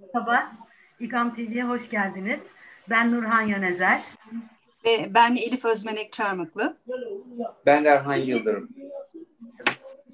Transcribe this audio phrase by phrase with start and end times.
[0.00, 0.52] Merhaba,
[1.00, 2.40] İKAM TV'ye hoş geldiniz.
[2.90, 4.00] Ben Nurhan Yönezer.
[4.84, 6.76] Ve ben Elif Özmenek Çarmıklı.
[7.66, 8.68] Ben Erhan Yıldırım.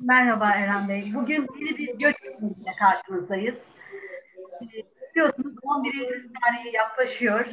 [0.02, 1.12] Merhaba Erhan Bey.
[1.14, 3.54] Bugün yeni bir göç ile karşınızdayız.
[5.14, 7.46] Biliyorsunuz 11 Eylül tarihi yaklaşıyor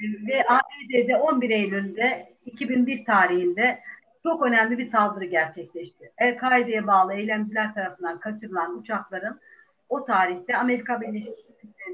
[0.00, 3.82] ve ABD'de 11 Eylül'de 2001 tarihinde
[4.22, 6.12] çok önemli bir saldırı gerçekleşti.
[6.18, 9.40] El-Kaide'ye bağlı eylemciler tarafından kaçırılan uçakların
[9.88, 11.43] o tarihte Amerika Birleşik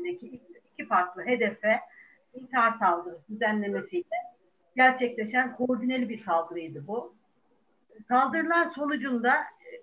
[0.04, 0.40] Devletleri'ndeki
[0.72, 1.80] iki farklı hedefe
[2.34, 4.16] intihar saldırısı düzenlemesiyle
[4.76, 7.14] gerçekleşen koordineli bir saldırıydı bu.
[8.08, 9.36] Saldırılar sonucunda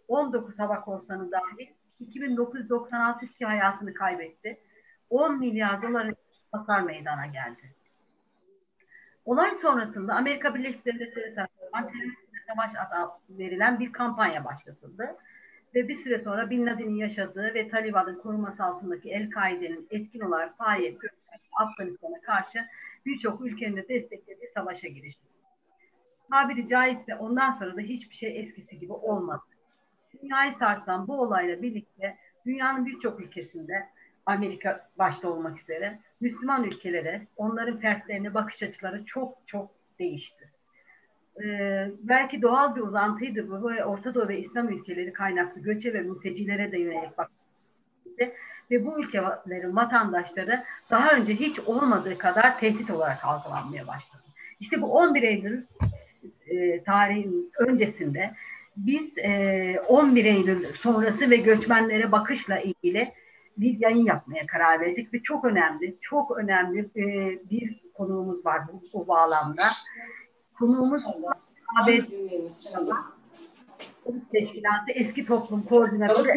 [0.07, 1.67] 19 hava korsanı dahil
[1.99, 4.57] 2996 kişi hayatını kaybetti.
[5.09, 6.15] 10 milyar doların
[6.51, 7.75] hasar meydana geldi.
[9.25, 15.15] Olay sonrasında Amerika Birleşik Devletleri tarafından teröristle savaş adı verilen bir kampanya başlatıldı.
[15.75, 21.01] Ve bir süre sonra Bin Laden'in yaşadığı ve Taliban'ın koruması altındaki El-Kaide'nin etkin olarak faaliyet
[21.01, 22.65] gösteren Afganistan'a karşı
[23.05, 25.27] birçok ülkenin de desteklediği savaşa girişti.
[26.31, 29.43] Tabiri caizse ondan sonra da hiçbir şey eskisi gibi olmadı.
[30.21, 33.89] Dünyayı sarsan bu olayla birlikte dünyanın birçok ülkesinde
[34.25, 40.51] Amerika başta olmak üzere Müslüman ülkelere, onların fertlerine bakış açıları çok çok değişti.
[41.43, 46.01] Ee, belki doğal bir uzantıydı bu ve Orta Doğu ve İslam ülkeleri kaynaklı göçe ve
[46.01, 48.33] mültecilere de yönelik bakmıştı.
[48.71, 54.23] Ve bu ülkelerin vatandaşları daha önce hiç olmadığı kadar tehdit olarak algılanmaya başladı.
[54.59, 55.61] İşte bu 11 Eylül
[56.47, 58.31] e, tarihin öncesinde
[58.77, 63.13] biz e, 11 Eylül sonrası ve göçmenlere bakışla ilgili
[63.57, 67.05] bir yayın yapmaya karar verdik ve çok önemli, çok önemli e,
[67.49, 69.63] bir konuğumuz var bu, bu bağlamda.
[70.59, 71.03] Konuğumuz
[71.81, 72.11] ABD
[74.31, 76.29] Teşkilatı Eski Toplum Koordinatörü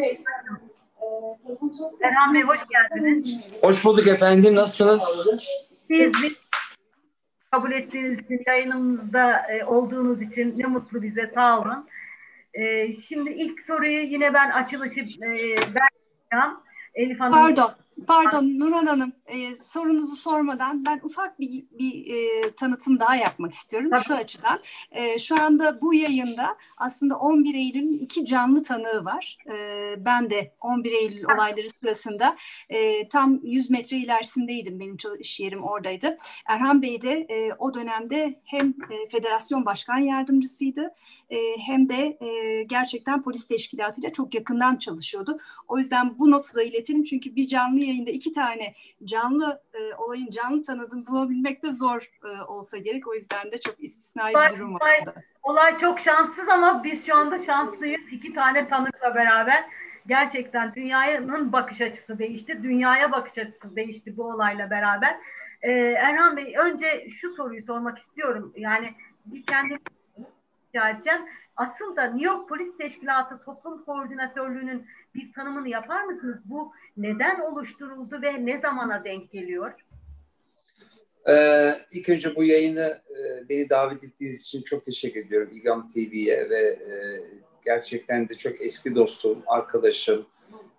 [2.01, 3.57] Erhan Bey hoş geldiniz.
[3.61, 4.55] Hoş bulduk efendim.
[4.55, 5.27] Nasılsınız?
[5.67, 6.37] Siz bir
[7.51, 11.31] kabul ettiğiniz için, yayınımızda e, olduğunuz için ne mutlu bize.
[11.35, 11.89] Sağ olun.
[12.53, 16.57] E, şimdi ilk soruyu yine ben açılışı e, vereceğim.
[16.95, 17.33] Elif Hanım.
[17.33, 17.71] Pardon,
[18.07, 19.13] pardon Nurhan Hanım.
[19.31, 24.03] E, sorunuzu sormadan ben ufak bir, bir e, tanıtım daha yapmak istiyorum Tabii.
[24.03, 24.59] şu açıdan.
[24.91, 29.37] E, şu anda bu yayında aslında 11 Eylül'ün iki canlı tanığı var.
[29.47, 32.37] E, ben de 11 Eylül olayları sırasında
[32.69, 34.79] e, tam 100 metre ilerisindeydim.
[34.79, 36.17] Benim iş yerim oradaydı.
[36.45, 40.93] Erhan Bey de e, o dönemde hem e, federasyon başkan yardımcısıydı
[41.29, 45.39] e, hem de e, gerçekten polis teşkilatıyla çok yakından çalışıyordu.
[45.67, 49.20] O yüzden bu notu da iletelim çünkü bir canlı yayında iki tane canlı
[49.73, 53.07] e, olayın canlı tanıdığını bulabilmek de zor e, olsa gerek.
[53.07, 55.23] O yüzden de çok istisnai bir durum olay, vardı.
[55.43, 58.01] Olay çok şanssız ama biz şu anda şanslıyız.
[58.11, 59.65] İki tane tanıkla beraber
[60.07, 62.63] gerçekten dünyanın bakış açısı değişti.
[62.63, 65.17] Dünyaya bakış açısı değişti bu olayla beraber.
[65.61, 68.53] Ee, Erhan Bey önce şu soruyu sormak istiyorum.
[68.55, 68.93] Yani
[69.25, 69.77] bir kendi
[70.69, 71.21] rica edeceğim.
[71.61, 74.85] Asıl da New York Polis Teşkilatı Toplum Koordinatörlüğü'nün
[75.15, 76.37] bir tanımını yapar mısınız?
[76.45, 79.73] Bu neden oluşturuldu ve ne zamana denk geliyor?
[81.29, 86.49] Ee, ilk önce bu yayını e, beni davet ettiğiniz için çok teşekkür ediyorum İGAM TV'ye
[86.49, 86.91] ve e,
[87.65, 90.25] gerçekten de çok eski dostum, arkadaşım,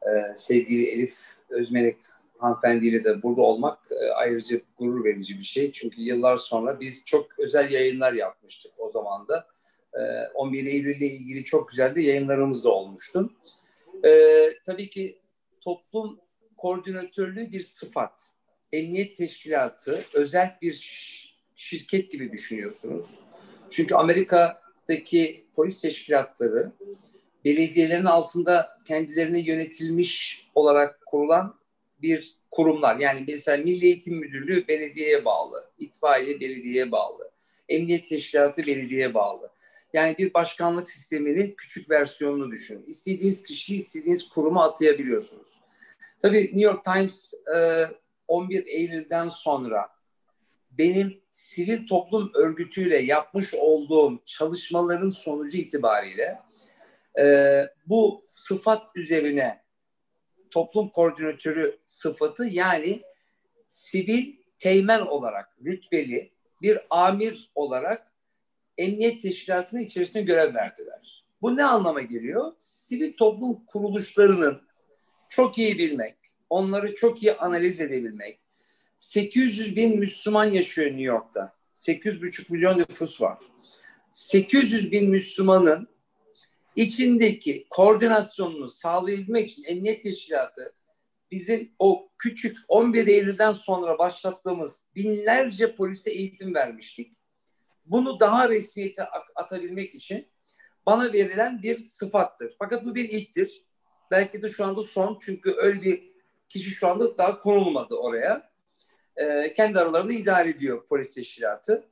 [0.03, 1.19] e, sevgili Elif
[1.49, 1.97] Özmenek
[2.39, 5.73] hanımefendiyle de burada olmak e, ayrıca gurur verici bir şey.
[5.73, 9.47] Çünkü yıllar sonra biz çok özel yayınlar yapmıştık o zaman da.
[10.35, 13.33] 11 Eylül ile ilgili çok güzel de yayınlarımız da olmuştu.
[14.05, 15.19] Ee, tabii ki
[15.61, 16.21] toplum
[16.57, 18.33] koordinatörlüğü bir sıfat.
[18.73, 20.75] Emniyet teşkilatı özel bir
[21.57, 23.21] şirket gibi düşünüyorsunuz.
[23.71, 26.73] Çünkü Amerika'daki polis teşkilatları
[27.45, 31.55] belediyelerin altında kendilerine yönetilmiş olarak kurulan
[32.03, 32.97] bir kurumlar.
[32.97, 37.31] Yani mesela Milli Eğitim Müdürlüğü belediyeye bağlı, itfaiye belediyeye bağlı,
[37.69, 39.51] emniyet teşkilatı belediyeye bağlı.
[39.93, 42.85] Yani bir başkanlık sisteminin küçük versiyonunu düşünün.
[42.87, 45.61] İstediğiniz kişiyi istediğiniz kuruma atayabiliyorsunuz.
[46.23, 47.35] Tabii New York Times
[48.29, 49.89] 11 Eylül'den sonra
[50.71, 56.39] benim sivil toplum örgütüyle yapmış olduğum çalışmaların sonucu itibariyle
[57.87, 59.63] bu sıfat üzerine
[60.51, 63.03] toplum koordinatörü sıfatı yani
[63.69, 66.33] sivil teğmen olarak rütbeli
[66.63, 68.12] bir amir olarak
[68.83, 71.25] emniyet teşkilatının içerisinde görev verdiler.
[71.43, 72.53] Bu ne anlama geliyor?
[72.61, 74.63] Sivil toplum kuruluşlarının
[75.29, 76.17] çok iyi bilmek,
[76.51, 78.41] onları çok iyi analiz edebilmek.
[78.99, 81.53] 800 bin Müslüman yaşıyor New York'ta.
[81.75, 83.39] 8,5 milyon nüfus var.
[84.13, 85.89] 800 bin Müslümanın
[86.77, 90.75] içindeki koordinasyonunu sağlayabilmek için emniyet teşkilatı
[91.31, 97.17] bizim o küçük 11 Eylül'den sonra başlattığımız binlerce polise eğitim vermiştik.
[97.87, 100.29] Bunu daha resmiyete atabilmek için
[100.87, 102.57] bana verilen bir sıfattır.
[102.59, 103.63] Fakat bu bir ilktir.
[104.11, 106.13] Belki de şu anda son çünkü öyle bir
[106.49, 108.53] kişi şu anda daha konulmadı oraya.
[109.17, 111.89] Ee, kendi aralarında idare ediyor polis teşkilatı.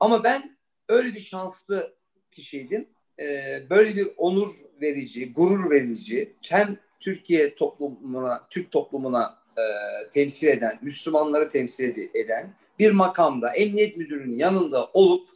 [0.00, 0.58] Ama ben
[0.88, 1.96] öyle bir şanslı
[2.30, 2.88] kişiydim.
[3.20, 4.50] Ee, böyle bir onur
[4.80, 12.90] verici, gurur verici, hem Türkiye toplumuna, Türk toplumuna e, temsil eden, Müslümanları temsil eden bir
[12.90, 15.28] makamda emniyet müdürünün yanında olup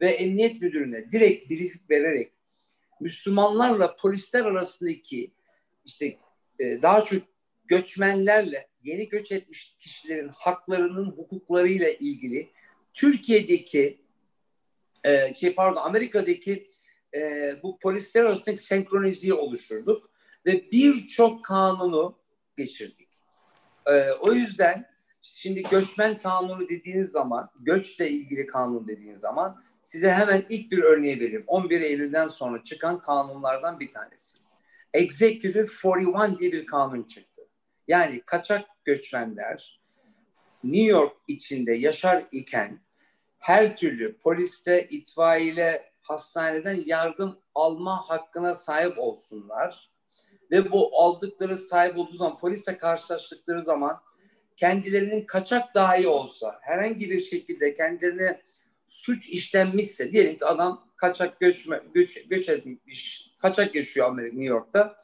[0.00, 2.32] ve emniyet müdürüne direkt brief vererek
[3.00, 5.30] Müslümanlarla polisler arasındaki
[5.84, 6.18] işte
[6.58, 7.22] e, daha çok
[7.64, 12.50] göçmenlerle yeni göç etmiş kişilerin haklarının hukuklarıyla ilgili
[12.94, 14.00] Türkiye'deki
[15.04, 16.70] e, şey pardon Amerika'daki
[17.14, 20.10] e, bu polisler arasındaki senkroniziyi oluşturduk
[20.46, 22.18] ve birçok kanunu
[22.56, 23.03] geçirdik.
[23.86, 24.86] E, o yüzden
[25.22, 31.20] şimdi göçmen kanunu dediğiniz zaman, göçle ilgili kanun dediğiniz zaman size hemen ilk bir örneği
[31.20, 31.44] vereyim.
[31.46, 34.38] 11 Eylül'den sonra çıkan kanunlardan bir tanesi.
[34.92, 37.42] Executive 41 diye bir kanun çıktı.
[37.88, 39.78] Yani kaçak göçmenler
[40.64, 42.80] New York içinde yaşar iken
[43.38, 49.90] her türlü poliste, itfaiyle, hastaneden yardım alma hakkına sahip olsunlar.
[50.54, 54.00] Ve bu aldıkları sahip olduğu zaman polisle karşılaştıkları zaman
[54.56, 58.42] kendilerinin kaçak dahi olsa herhangi bir şekilde kendilerine
[58.86, 64.96] suç işlenmişse diyelim ki adam kaçak göçme, göç, göç etmiş, kaçak yaşıyor Amerika, New York'ta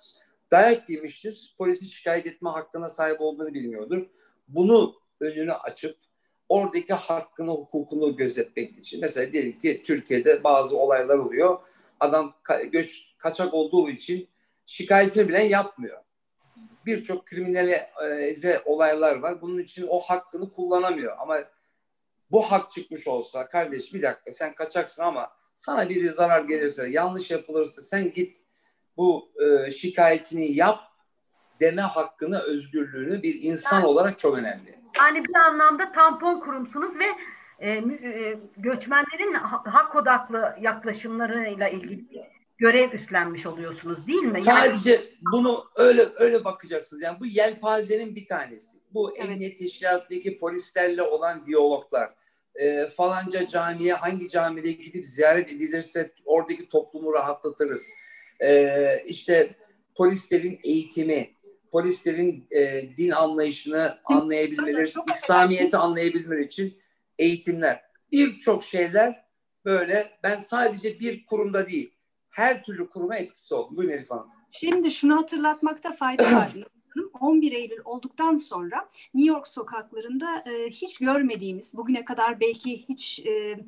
[0.51, 1.55] dayak yemiştir.
[1.59, 4.11] Polisi şikayet etme hakkına sahip olduğunu bilmiyordur.
[4.49, 5.97] Bunu önünü açıp
[6.49, 9.01] oradaki hakkını, hukukunu gözetmek için.
[9.01, 11.59] Mesela diyelim ki Türkiye'de bazı olaylar oluyor.
[12.01, 14.29] Adam ka- göç kaçak olduğu için
[14.71, 15.99] şikayetini bile yapmıyor.
[16.87, 19.43] Birçok kriminalize olaylar var.
[19.43, 21.17] Bunun için o hakkını kullanamıyor.
[21.19, 21.39] Ama
[22.31, 27.31] bu hak çıkmış olsa kardeş bir dakika sen kaçaksın ama sana bir zarar gelirse, yanlış
[27.31, 28.39] yapılırsa sen git
[28.97, 30.81] bu e, şikayetini yap
[31.61, 34.79] deme hakkını, özgürlüğünü bir insan yani, olarak çok önemli.
[34.99, 37.07] Yani bir anlamda tampon kurumsunuz ve
[37.59, 44.41] e, e, göçmenlerin hak odaklı yaklaşımlarıyla ilgili görev üstlenmiş oluyorsunuz değil mi?
[44.41, 45.05] Sadece yani...
[45.33, 47.03] bunu öyle öyle bakacaksınız.
[47.03, 48.79] Yani bu yelpazenin bir tanesi.
[48.95, 49.31] Bu evet.
[49.31, 52.15] emniyet teşkilatındaki polislerle olan diyaloglar.
[52.55, 57.91] E, falanca camiye hangi camide gidip ziyaret edilirse oradaki toplumu rahatlatırız.
[58.41, 59.55] E, işte
[59.97, 61.31] polislerin eğitimi,
[61.73, 66.79] polislerin e, din anlayışını anlayabilmeleri, İslamiyet'i anlayabilmeleri için
[67.19, 67.83] eğitimler.
[68.13, 69.25] Birçok şeyler
[69.65, 71.95] böyle ben sadece bir kurumda değil,
[72.31, 73.77] her türlü kuruma etkisi oldu.
[73.77, 74.27] Buyurun Elif Hanım.
[74.51, 76.53] Şimdi şunu hatırlatmakta fayda var.
[77.21, 83.59] 11 Eylül olduktan sonra New York sokaklarında e, hiç görmediğimiz, bugüne kadar belki hiç e,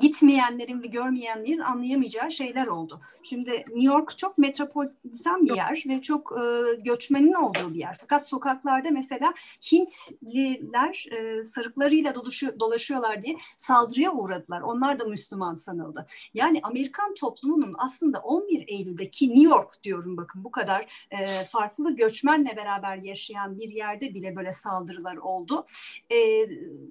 [0.00, 3.00] gitmeyenlerin ve görmeyenlerin anlayamayacağı şeyler oldu.
[3.22, 7.96] Şimdi New York çok metropolitan bir yer ve çok e, göçmenin olduğu bir yer.
[8.00, 9.34] Fakat sokaklarda mesela
[9.72, 14.60] Hintliler e, sarıklarıyla dolaşıyor, dolaşıyorlar diye saldırıya uğradılar.
[14.60, 16.06] Onlar da Müslüman sanıldı.
[16.34, 22.56] Yani Amerikan toplumunun aslında 11 Eylül'deki New York diyorum bakın bu kadar e, farklı göçmenle
[22.56, 25.64] beraber yaşayan bir yerde bile böyle saldırılar oldu.
[26.10, 26.16] E,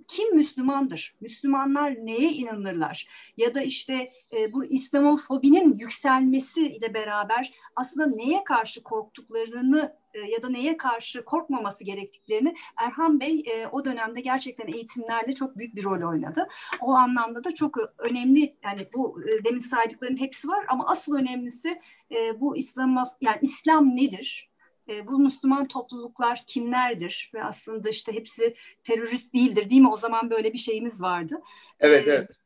[0.07, 1.15] kim Müslümandır?
[1.21, 2.90] Müslümanlar neye inanırlar?
[2.91, 3.07] Var.
[3.37, 10.49] Ya da işte e, bu İslamofobinin yükselmesiyle beraber aslında neye karşı korktuklarını e, ya da
[10.49, 16.09] neye karşı korkmaması gerektiklerini Erhan Bey e, o dönemde gerçekten eğitimlerle çok büyük bir rol
[16.09, 16.47] oynadı.
[16.81, 21.81] O anlamda da çok önemli yani bu e, demin saydıkların hepsi var ama asıl önemlisi
[22.11, 24.51] e, bu İslam yani İslam nedir?
[24.89, 29.89] E, bu Müslüman topluluklar kimlerdir ve aslında işte hepsi terörist değildir değil mi?
[29.89, 31.41] O zaman böyle bir şeyimiz vardı.
[31.79, 32.37] Evet, ee, evet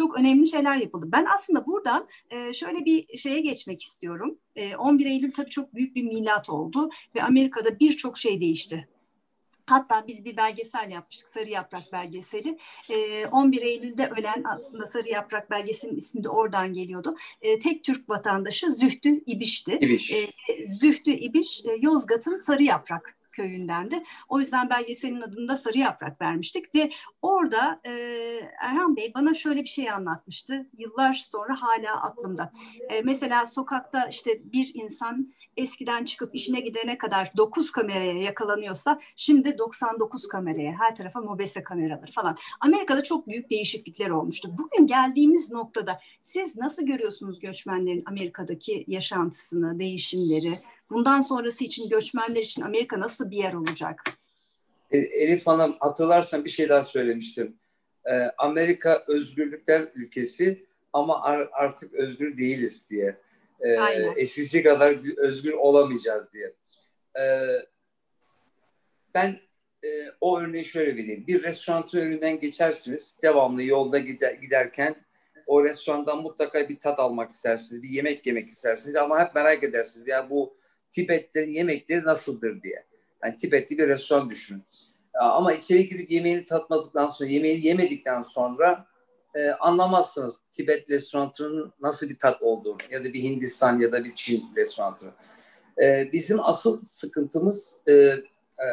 [0.00, 1.08] çok önemli şeyler yapıldı.
[1.12, 4.38] Ben aslında buradan e, şöyle bir şeye geçmek istiyorum.
[4.56, 8.88] E, 11 Eylül tabii çok büyük bir milat oldu ve Amerika'da birçok şey değişti.
[9.66, 12.58] Hatta biz bir belgesel yapmıştık, Sarı Yaprak belgeseli.
[12.90, 17.16] E, 11 Eylül'de ölen aslında Sarı Yaprak belgeselinin ismi de oradan geliyordu.
[17.42, 19.78] E, tek Türk vatandaşı Zühtü İbiş'ti.
[19.80, 20.12] İbiş.
[20.12, 20.28] E,
[20.64, 24.02] Zühtü İbiş, e, Yozgat'ın Sarı Yaprak köyündendi.
[24.28, 26.90] O yüzden belgeselin adını da Sarı Yaprak vermiştik ve
[27.22, 27.90] orada e,
[28.60, 30.66] Erhan Bey bana şöyle bir şey anlatmıştı.
[30.78, 32.50] Yıllar sonra hala aklımda.
[32.88, 39.58] E, mesela sokakta işte bir insan eskiden çıkıp işine gidene kadar 9 kameraya yakalanıyorsa şimdi
[39.58, 42.36] 99 kameraya her tarafa mobese kameraları falan.
[42.60, 44.50] Amerika'da çok büyük değişiklikler olmuştu.
[44.58, 50.58] Bugün geldiğimiz noktada siz nasıl görüyorsunuz göçmenlerin Amerika'daki yaşantısını, değişimleri?
[50.90, 54.02] Bundan sonrası için göçmenler için Amerika nasıl bir yer olacak?
[54.90, 57.56] E, Elif Hanım hatırlarsan bir şey daha söylemiştim.
[58.04, 63.16] Ee, Amerika özgürlükler ülkesi ama artık özgür değiliz diye.
[63.60, 63.76] Ee,
[64.16, 66.54] eskisi kadar özgür olamayacağız diye.
[69.14, 69.40] Ben
[69.84, 69.88] e,
[70.20, 71.24] o örneği şöyle vereyim.
[71.26, 73.16] Bir restoranın önünden geçersiniz.
[73.22, 74.96] Devamlı yolda gider, giderken
[75.46, 77.82] o restorandan mutlaka bir tat almak istersiniz.
[77.82, 80.08] Bir yemek yemek istersiniz ama hep merak edersiniz.
[80.08, 80.56] Ya bu
[80.90, 82.84] Tibetlerin yemekleri nasıldır diye.
[83.24, 84.64] Yani Tibetli bir restoran düşünün.
[85.14, 88.86] Ama içeri girip yemeğini tatmadıktan sonra, yemeğini yemedikten sonra
[89.34, 94.14] e, anlamazsınız Tibet restoranının nasıl bir tat olduğunu ya da bir Hindistan ya da bir
[94.14, 95.12] Çin restoranı.
[95.82, 98.22] E, bizim asıl sıkıntımız e, e,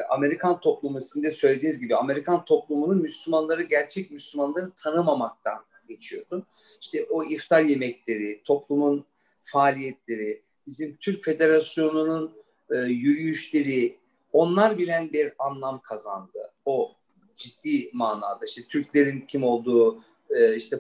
[0.09, 6.45] Amerikan toplumu sizin de söylediğiniz gibi Amerikan toplumunun Müslümanları gerçek Müslümanları tanımamaktan geçiyordu.
[6.81, 9.05] İşte o iftar yemekleri, toplumun
[9.43, 12.35] faaliyetleri, bizim Türk Federasyonu'nun
[12.71, 13.97] e, yürüyüşleri,
[14.33, 16.51] onlar bilen bir anlam kazandı.
[16.65, 16.95] O
[17.35, 20.79] ciddi manada işte Türklerin kim olduğu, e, işte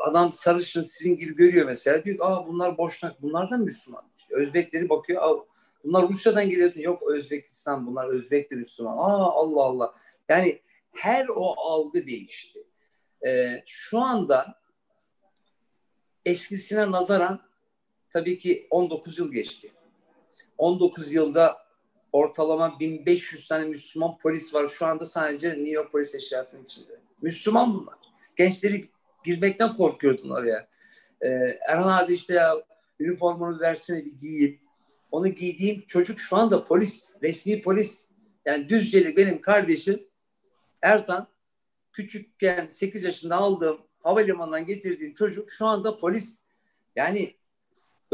[0.00, 2.04] adam sarışın sizin gibi görüyor mesela.
[2.04, 4.04] Diyor aa bunlar boşnak, bunlar da Müslüman.
[4.16, 5.44] İşte Özbekleri bakıyor, aa,
[5.84, 6.74] bunlar Rusya'dan geliyor.
[6.74, 8.96] Yok Özbekistan, bunlar Özbekler Müslüman.
[8.96, 9.94] Aa Allah Allah.
[10.28, 10.60] Yani
[10.92, 12.64] her o algı değişti.
[13.26, 14.60] Ee, şu anda
[16.24, 17.40] eskisine nazaran
[18.14, 19.72] tabii ki 19 yıl geçti.
[20.58, 21.56] 19 yılda
[22.12, 24.66] ortalama 1500 tane Müslüman polis var.
[24.66, 27.00] Şu anda sadece New York polis teşkilatının içinde.
[27.22, 27.94] Müslüman bunlar.
[28.36, 28.88] Gençleri
[29.24, 30.68] girmekten korkuyordun oraya.
[31.20, 31.28] Ee,
[31.68, 32.62] Erhan abi işte ya
[33.00, 34.60] üniformunu versene bir giyeyim.
[35.10, 38.08] Onu giydiğim çocuk şu anda polis, resmi polis.
[38.44, 40.06] Yani Düzceli benim kardeşim
[40.82, 41.28] Ertan
[41.92, 46.40] küçükken 8 yaşında aldığım havalimanından getirdiğim çocuk şu anda polis.
[46.96, 47.34] Yani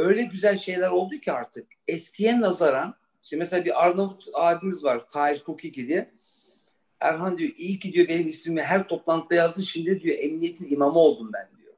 [0.00, 5.44] öyle güzel şeyler oldu ki artık eskiye nazaran Şimdi mesela bir Arnavut abimiz var Tahir
[5.44, 6.10] Kukiki diye.
[7.00, 11.30] Erhan diyor iyi ki diyor benim ismimi her toplantıda yazdın şimdi diyor emniyetin imamı oldum
[11.32, 11.74] ben diyor.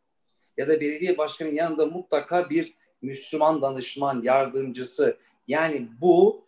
[0.56, 5.18] Ya da belediye başkanının yanında mutlaka bir Müslüman danışman, yardımcısı.
[5.46, 6.46] Yani bu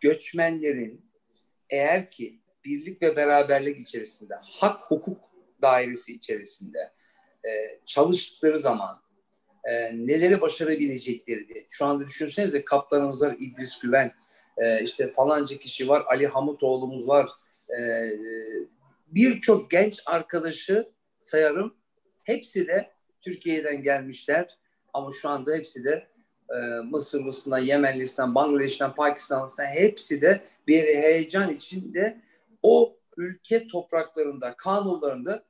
[0.00, 1.06] göçmenlerin
[1.70, 5.20] eğer ki birlik ve beraberlik içerisinde, hak hukuk
[5.62, 6.92] dairesi içerisinde
[7.44, 9.00] e, çalıştıkları zaman
[9.66, 11.66] e, neleri başarabilecekleri diye.
[11.70, 14.12] Şu anda düşünsenize kaptanımız var İdris Güven,
[14.56, 17.30] e, işte falanca kişi var, Ali Hamutoğlu'muz var.
[17.70, 17.80] E,
[19.06, 21.74] Birçok genç arkadaşı sayarım.
[22.24, 24.58] Hepsi de Türkiye'den gelmişler
[24.92, 26.06] ama şu anda hepsi de
[26.50, 32.20] e, Mısırlısından, Yemenlisinden, Bangladeş'ten, Pakistan'dan hepsi de bir heyecan içinde
[32.62, 35.44] o ülke topraklarında, kanunlarında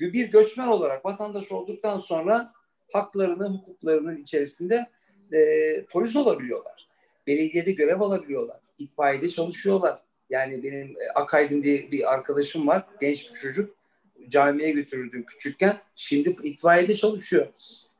[0.00, 2.52] bir göçmen olarak vatandaş olduktan sonra
[2.92, 4.86] haklarını, hukuklarının içerisinde
[5.32, 5.38] e,
[5.84, 6.88] polis olabiliyorlar
[7.28, 8.60] belediyede görev alabiliyorlar.
[8.78, 10.02] İtfaiyede çalışıyorlar.
[10.30, 12.86] Yani benim e, Akaydın diye bir arkadaşım var.
[13.00, 13.76] Genç bir çocuk.
[14.28, 15.80] Camiye götürürdüm küçükken.
[15.94, 17.46] Şimdi itfaiyede çalışıyor.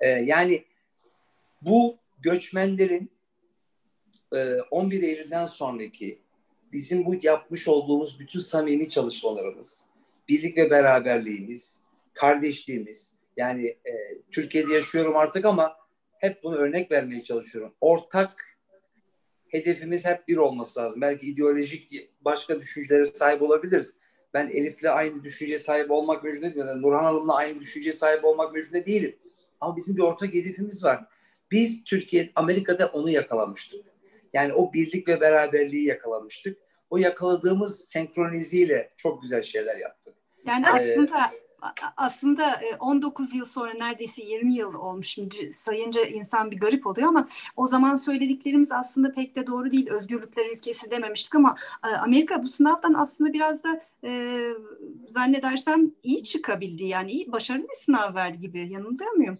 [0.00, 0.64] Ee, yani
[1.62, 3.10] bu göçmenlerin
[4.34, 6.18] e, 11 Eylül'den sonraki
[6.72, 9.86] bizim bu yapmış olduğumuz bütün samimi çalışmalarımız,
[10.28, 11.80] birlik ve beraberliğimiz,
[12.14, 13.92] kardeşliğimiz, yani e,
[14.30, 15.76] Türkiye'de yaşıyorum artık ama
[16.18, 17.74] hep bunu örnek vermeye çalışıyorum.
[17.80, 18.58] Ortak
[19.48, 21.00] hedefimiz hep bir olması lazım.
[21.00, 23.94] Belki ideolojik başka düşüncelere sahip olabiliriz.
[24.34, 26.82] Ben Elif'le aynı düşünceye sahip olmak mecbur değilim.
[26.82, 29.16] Nurhan Hanım'la aynı düşünceye sahip olmak mecbur değilim.
[29.60, 31.04] Ama bizim bir ortak hedefimiz var.
[31.50, 33.86] Biz Türkiye, Amerika'da onu yakalamıştık.
[34.32, 36.58] Yani o birlik ve beraberliği yakalamıştık.
[36.90, 40.14] O yakaladığımız senkroniziyle çok güzel şeyler yaptık.
[40.46, 40.96] Yani ee,
[41.96, 46.86] aslında aslında 19 e, yıl sonra neredeyse 20 yıl olmuş şimdi sayınca insan bir garip
[46.86, 49.90] oluyor ama o zaman söylediklerimiz aslında pek de doğru değil.
[49.90, 54.42] Özgürlükler ülkesi dememiştik ama e, Amerika bu sınavdan aslında biraz da e,
[55.08, 56.84] zannedersem iyi çıkabildi.
[56.84, 58.72] Yani iyi, başarılı bir sınav verdi gibi.
[58.72, 59.38] Yanılıyor muyum?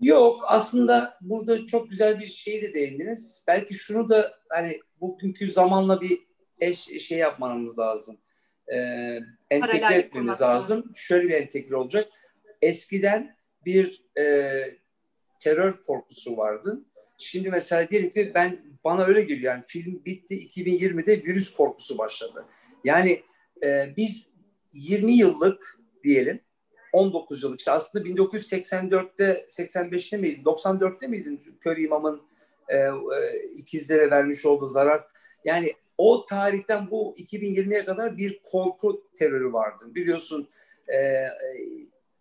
[0.00, 3.44] Yok aslında burada çok güzel bir şey de değindiniz.
[3.46, 6.18] Belki şunu da hani bugünkü zamanla bir
[6.60, 8.18] eş şey yapmamız lazım
[8.74, 8.78] e,
[9.50, 10.92] entegre etmemiz lazım.
[10.96, 12.08] Şöyle bir entegre olacak.
[12.62, 13.36] Eskiden
[13.66, 14.52] bir e,
[15.40, 16.84] terör korkusu vardı.
[17.18, 22.44] Şimdi mesela diyelim ki ben bana öyle geliyor yani film bitti 2020'de virüs korkusu başladı.
[22.84, 23.22] Yani
[23.64, 24.28] e, biz
[24.72, 26.40] 20 yıllık diyelim
[26.92, 32.22] 19 yıllık işte aslında 1984'te 85'te miydi 94'te miydi Kör İmam'ın
[32.68, 32.90] e, e,
[33.56, 35.04] ikizlere vermiş olduğu zarar
[35.44, 39.84] yani o tarihten bu 2020'ye kadar bir korku terörü vardı.
[39.94, 40.48] Biliyorsun
[40.88, 41.30] e, e,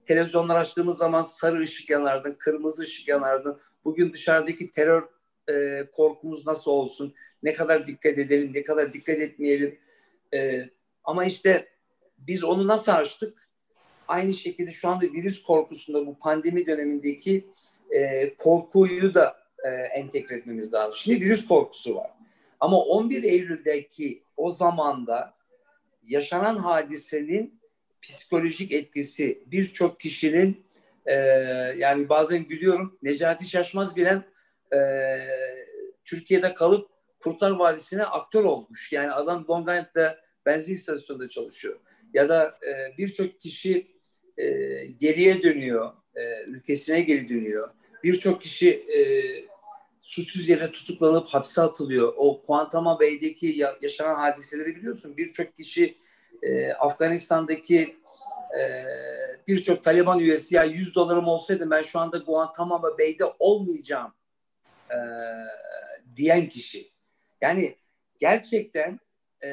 [0.06, 3.60] televizyonlar açtığımız zaman sarı ışık yanardın, kırmızı ışık yanardın.
[3.86, 5.04] Bugün dışarıdaki terör
[5.50, 9.80] e, korkumuz nasıl olsun, ne kadar dikkat edelim, ne kadar dikkat etmeyelim.
[10.34, 10.70] E,
[11.04, 11.68] ama işte
[12.18, 13.50] biz onu nasıl açtık?
[14.08, 17.48] Aynı şekilde şu anda virüs korkusunda bu pandemi dönemindeki
[17.92, 21.00] e, korkuyu da e, entegre etmemiz lazım.
[21.02, 22.21] Şimdi virüs korkusu var.
[22.62, 25.34] Ama 11 Eylül'deki o zamanda
[26.04, 27.62] yaşanan hadisenin
[28.02, 30.66] psikolojik etkisi birçok kişinin
[31.06, 31.16] e,
[31.78, 34.24] yani bazen gülüyorum Necati Şaşmaz bilen
[34.74, 34.80] e,
[36.06, 36.90] Türkiye'de kalıp
[37.20, 38.92] Kurtlar Vadisi'ne aktör olmuş.
[38.92, 39.70] Yani adam Long
[40.46, 41.80] benzin istasyonunda çalışıyor.
[42.14, 43.88] Ya da e, birçok kişi
[44.38, 44.46] e,
[44.86, 47.70] geriye dönüyor, e, ülkesine geri dönüyor.
[48.04, 49.02] Birçok kişi e,
[50.12, 52.14] suçsuz yere tutuklanıp hapse atılıyor.
[52.18, 55.18] O Guantanamo Bay'deki yaşanan hadiseleri biliyorsun.
[55.18, 55.98] Birçok kişi
[56.44, 57.98] e, Afganistan'daki
[58.60, 58.64] e,
[59.48, 64.14] birçok Taliban üyesi ya 100 dolarım olsaydı ben şu anda Guantanamo Bay'de olmayacağım
[64.90, 64.98] e,
[66.16, 66.92] diyen kişi.
[67.42, 67.78] Yani
[68.20, 69.00] gerçekten
[69.44, 69.50] e,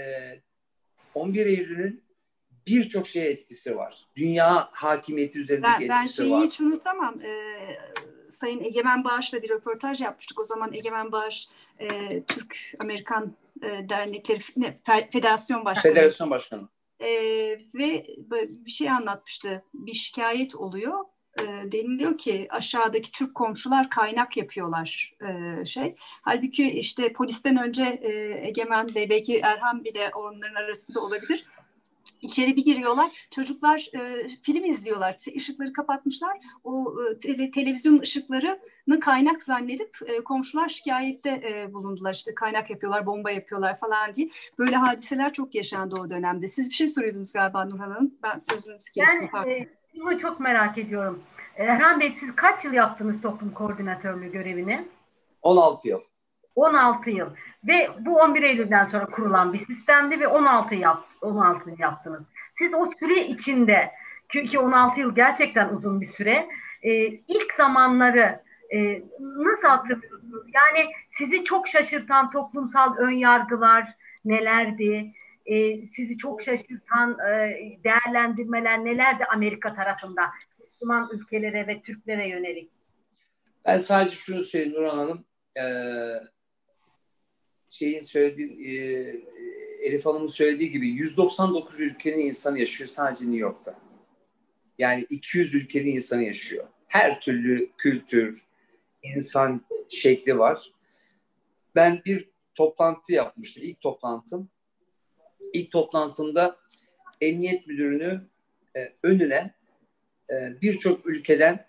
[1.15, 2.05] 11 Eylül'ün
[2.67, 4.07] birçok şeye etkisi var.
[4.17, 6.31] Dünya hakimiyeti üzerindeki ben, etkisi var.
[6.31, 7.15] Ben şeyi hiç unutamam.
[7.23, 7.79] Ee,
[8.31, 10.41] Sayın Egemen Bağış'la bir röportaj yapmıştık.
[10.41, 11.89] O zaman Egemen Bağış e,
[12.23, 13.33] Türk-Amerikan
[13.63, 14.81] e, Dernekleri ne,
[15.11, 15.95] Federasyon Başkanı.
[15.95, 16.69] Federasyon Başkanı.
[17.01, 17.11] E,
[17.75, 18.07] ve
[18.49, 19.63] bir şey anlatmıştı.
[19.75, 21.05] Bir şikayet oluyor.
[21.41, 25.95] E, deniliyor ki aşağıdaki Türk komşular kaynak yapıyorlar e, şey.
[25.99, 28.11] Halbuki işte polisten önce e,
[28.49, 31.45] Egemen ve belki Erhan bile onların arasında olabilir
[32.23, 33.29] İçeri bir giriyorlar.
[33.31, 35.17] Çocuklar e, film izliyorlar.
[35.33, 36.39] Işıkları kapatmışlar.
[36.65, 42.15] O e, tele, televizyon ışıklarını kaynak zannedip e, komşular şikayette e, bulundular.
[42.15, 44.31] İşte kaynak yapıyorlar, bomba yapıyorlar falan diye.
[44.59, 46.49] Böyle hadiseler çok yaşandı o dönemde.
[46.49, 48.15] Siz bir şey soruyordunuz galiba Nurhan Hanım.
[48.23, 49.29] Ben sözünüzü kestim.
[49.35, 49.69] Ben e,
[50.01, 51.23] bunu çok merak ediyorum.
[51.57, 54.89] Erhan Bey siz kaç yıl yaptınız toplum koordinatörlüğü görevini?
[55.43, 56.01] 16 yıl.
[56.61, 57.31] 16 yıl.
[57.65, 62.23] Ve bu 11 Eylül'den sonra kurulan bir sistemdi ve 16 yap 16 yıl yaptınız.
[62.59, 63.91] Siz o süre içinde
[64.29, 66.49] çünkü 16 yıl gerçekten uzun bir süre.
[66.83, 68.43] E, ilk zamanları
[68.75, 70.47] e, nasıl hatırlıyorsunuz?
[70.55, 75.13] Yani sizi çok şaşırtan toplumsal ön yargılar nelerdi?
[75.47, 80.23] E, sizi çok şaşırtan e, değerlendirmeler nelerdi Amerika tarafında?
[80.61, 82.71] Müslüman ülkelere ve Türklere yönelik.
[83.67, 85.25] Ben sadece şunu söyleyeyim Nurhan Hanım.
[85.57, 85.63] Ee,
[87.71, 88.79] şeyin söylediği e,
[89.83, 93.79] Elif Hanım'ın söylediği gibi 199 ülkenin insanı yaşıyor sadece New York'ta.
[94.79, 96.67] Yani 200 ülkenin insanı yaşıyor.
[96.87, 98.43] Her türlü kültür,
[99.03, 100.73] insan şekli var.
[101.75, 103.63] Ben bir toplantı yapmıştım.
[103.65, 104.49] İlk toplantım.
[105.53, 106.59] İlk toplantımda
[107.21, 108.27] emniyet müdürünü
[108.77, 109.55] e, önüne
[110.31, 111.67] e, birçok ülkeden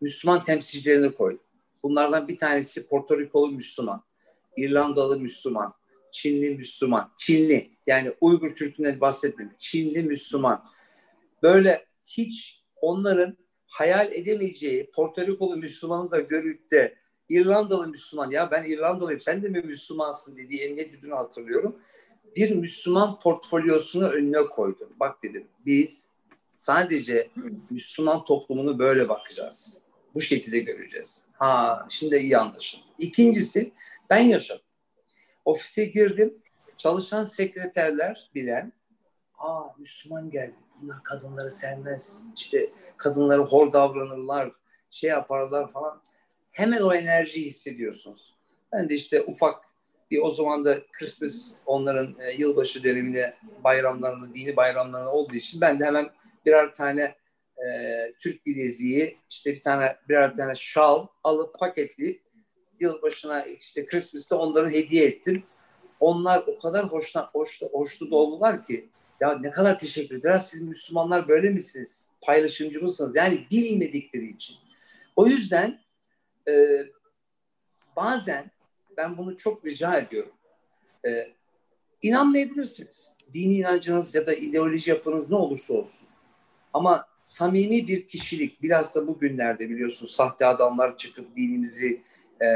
[0.00, 1.40] Müslüman temsilcilerini koydu.
[1.82, 4.05] Bunlardan bir tanesi Porto Rikolu Müslüman.
[4.56, 5.74] İrlandalı Müslüman,
[6.12, 9.56] Çinli Müslüman, Çinli yani Uygur Türk'ünden bahsetmiyorum.
[9.58, 10.64] Çinli Müslüman.
[11.42, 16.94] Böyle hiç onların hayal edemeyeceği Porto Rikolu Müslümanı da görüp de
[17.28, 21.76] İrlandalı Müslüman ya ben İrlandalıyım sen de mi Müslümansın dediği emniyet müdürünü hatırlıyorum.
[22.36, 24.88] Bir Müslüman portfolyosunu önüne koydum.
[25.00, 26.10] Bak dedim biz
[26.50, 27.30] sadece
[27.70, 29.85] Müslüman toplumunu böyle bakacağız.
[30.16, 31.22] Bu şekilde göreceğiz.
[31.32, 32.84] Ha şimdi iyi anlaşıldı.
[32.98, 33.72] İkincisi
[34.10, 34.64] ben yaşadım.
[35.44, 36.34] Ofise girdim.
[36.76, 38.72] Çalışan sekreterler bilen
[39.38, 40.56] aa Müslüman geldi.
[40.82, 42.22] Bunlar kadınları sevmez.
[42.36, 44.52] İşte kadınları hor davranırlar.
[44.90, 46.02] Şey yaparlar falan.
[46.52, 48.34] Hemen o enerjiyi hissediyorsunuz.
[48.72, 49.64] Ben de işte ufak
[50.10, 55.80] bir o zaman da Christmas onların e, yılbaşı döneminde bayramlarında, dini bayramlarında olduğu için ben
[55.80, 56.10] de hemen
[56.46, 57.14] birer tane
[57.64, 57.68] e,
[58.18, 62.22] Türk bileziği, işte bir tane birer tane şal alıp paketleyip
[62.80, 65.44] yılbaşına işte Christmas'ta onları hediye ettim.
[66.00, 68.88] Onlar o kadar hoşna, hoşlu, hoşlu doldular ki
[69.20, 70.40] ya ne kadar teşekkür ederim.
[70.40, 72.06] Siz Müslümanlar böyle misiniz?
[72.20, 73.16] Paylaşımcı mısınız?
[73.16, 74.56] Yani bilmedikleri için.
[75.16, 75.80] O yüzden
[76.48, 76.84] e,
[77.96, 78.50] bazen
[78.96, 80.32] ben bunu çok rica ediyorum.
[81.06, 81.28] E,
[82.02, 83.14] inanmayabilirsiniz.
[83.32, 86.08] Dini inancınız ya da ideoloji yapınız ne olursa olsun.
[86.76, 92.02] Ama samimi bir kişilik, biraz da bugünlerde biliyorsunuz sahte adamlar çıkıp dinimizi
[92.42, 92.48] e,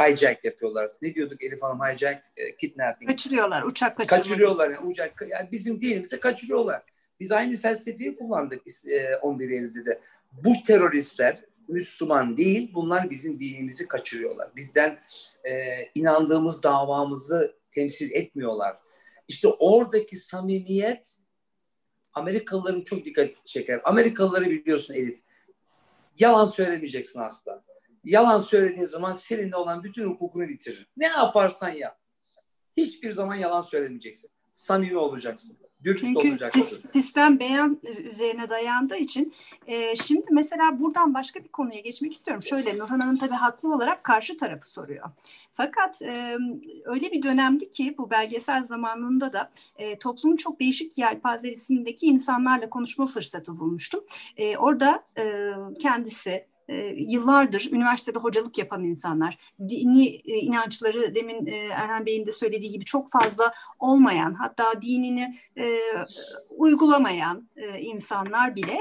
[0.00, 0.90] hijack yapıyorlar.
[1.02, 3.10] Ne diyorduk Elif Hanım hijack, e, kidnapping.
[3.10, 4.22] Kaçırıyorlar, uçak kaçırıyorlar.
[4.24, 6.82] Kaçırıyorlar yani uçak, yani bizim dinimizi kaçırıyorlar.
[7.20, 10.00] Biz aynı felsefeyi kullandık e, 11 Eylül'de de.
[10.32, 14.56] Bu teröristler Müslüman değil, bunlar bizim dinimizi kaçırıyorlar.
[14.56, 14.98] Bizden
[15.44, 15.52] e,
[15.94, 18.76] inandığımız davamızı temsil etmiyorlar.
[19.28, 21.21] İşte oradaki samimiyet
[22.14, 23.80] Amerikalıların çok dikkat çeker.
[23.84, 25.20] Amerikalıları biliyorsun Elif.
[26.18, 27.64] Yalan söylemeyeceksin asla.
[28.04, 30.88] yalan söylediğin zaman seninle olan bütün hukukunu bitirir.
[30.96, 31.98] Ne yaparsan yap.
[32.76, 34.30] Hiçbir zaman yalan söylemeyeceksin.
[34.52, 35.58] Samimi olacaksın.
[35.84, 36.80] Dürüst Çünkü olacaksın.
[36.84, 37.80] sistem beyan
[38.12, 39.34] üzerine dayandığı için
[39.66, 42.42] e, şimdi mesela buradan başka bir konuya geçmek istiyorum.
[42.42, 45.10] Şöyle Nurhan Hanım tabii haklı olarak karşı tarafı soruyor.
[45.52, 46.38] Fakat e,
[46.84, 53.06] öyle bir dönemdi ki bu belgesel zamanında da e, toplumun çok değişik yelpazesindeki insanlarla konuşma
[53.06, 54.04] fırsatı bulmuştum.
[54.36, 61.56] E, orada e, kendisi e, yıllardır üniversitede hocalık yapan insanlar, dini e, inançları demin e,
[61.56, 65.78] Erhan Bey'in de söylediği gibi çok fazla olmayan, hatta dinini e,
[66.50, 67.48] uygulamayan
[67.78, 68.78] insanlar bile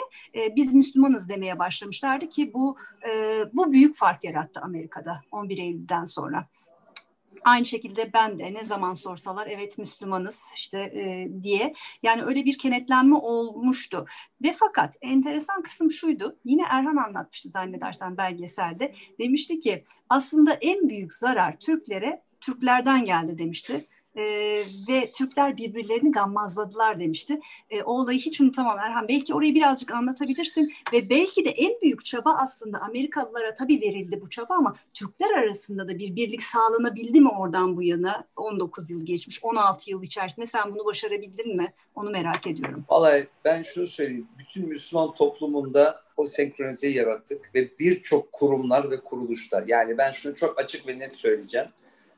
[0.56, 2.78] biz Müslümanız demeye başlamışlardı ki bu
[3.54, 6.48] bu büyük fark yarattı Amerika'da 11 Eylül'den sonra.
[7.44, 11.74] Aynı şekilde ben de ne zaman sorsalar evet Müslümanız işte e, diye.
[12.04, 14.06] Yani öyle bir kenetlenme olmuştu.
[14.44, 16.38] Ve fakat enteresan kısım şuydu.
[16.46, 18.96] Yine Erhan anlatmıştı zannedersen belgeselde.
[19.20, 24.24] Demişti ki aslında en büyük zarar Türklere Türklerden geldi demişti e,
[24.90, 27.40] ve Türkler birbirlerini gammazladılar demişti.
[27.70, 29.08] E, o olayı hiç unutamam Erhan.
[29.08, 34.30] Belki orayı birazcık anlatabilirsin ve belki de en büyük çaba aslında Amerikalılara tabii verildi bu
[34.30, 38.28] çaba ama Türkler arasında da bir birlik sağlanabildi mi oradan bu yana?
[38.36, 41.74] 19 yıl geçmiş, 16 yıl içerisinde sen bunu başarabildin mi?
[41.96, 42.86] Onu merak ediyorum.
[42.90, 44.28] Vallahi ben şunu söyleyeyim.
[44.40, 49.64] Bütün Müslüman toplumunda o senkronizeyi yarattık ve birçok kurumlar ve kuruluşlar.
[49.68, 51.68] Yani ben şunu çok açık ve net söyleyeceğim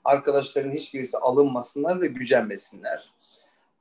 [0.04, 3.14] arkadaşların hiçbirisi alınmasınlar ve gücenmesinler.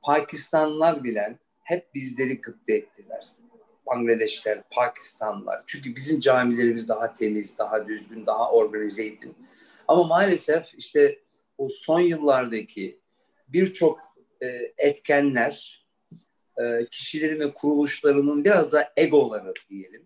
[0.01, 3.25] Pakistanlılar bilen hep bizleri gıpta ettiler.
[3.85, 5.63] Bangladeşler, Pakistanlılar.
[5.67, 9.31] Çünkü bizim camilerimiz daha temiz, daha düzgün, daha organizeydi.
[9.87, 11.19] Ama maalesef işte
[11.57, 12.99] o son yıllardaki
[13.47, 13.99] birçok
[14.41, 15.85] e, etkenler
[16.57, 20.05] e, kişilerin ve kuruluşlarının biraz da egoları diyelim.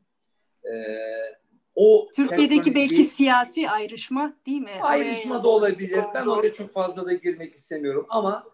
[1.80, 4.72] O Türkiye'deki belki siyasi ayrışma değil mi?
[4.82, 6.04] Ayrışma da olabilir.
[6.14, 8.48] Ben oraya çok fazla da girmek istemiyorum ama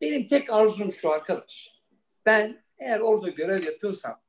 [0.00, 1.74] benim tek arzum şu arkadaş.
[2.26, 4.20] Ben eğer orada görev yapıyorsam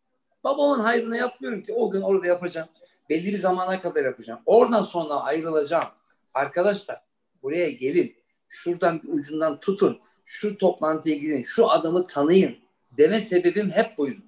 [0.43, 2.69] babamın hayrına yapmıyorum ki o gün orada yapacağım.
[3.09, 4.39] Belli bir zamana kadar yapacağım.
[4.45, 5.89] Oradan sonra ayrılacağım.
[6.33, 7.01] Arkadaşlar
[7.43, 8.15] buraya gelin.
[8.49, 9.99] Şuradan bir ucundan tutun.
[10.23, 11.41] Şu toplantıya gidin.
[11.41, 12.57] Şu adamı tanıyın.
[12.91, 14.21] Deme sebebim hep buydu.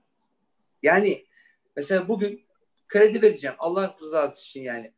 [0.83, 1.25] Yani
[1.75, 2.41] mesela bugün
[2.91, 3.55] kredi vereceğim.
[3.59, 4.91] Allah rızası için yani.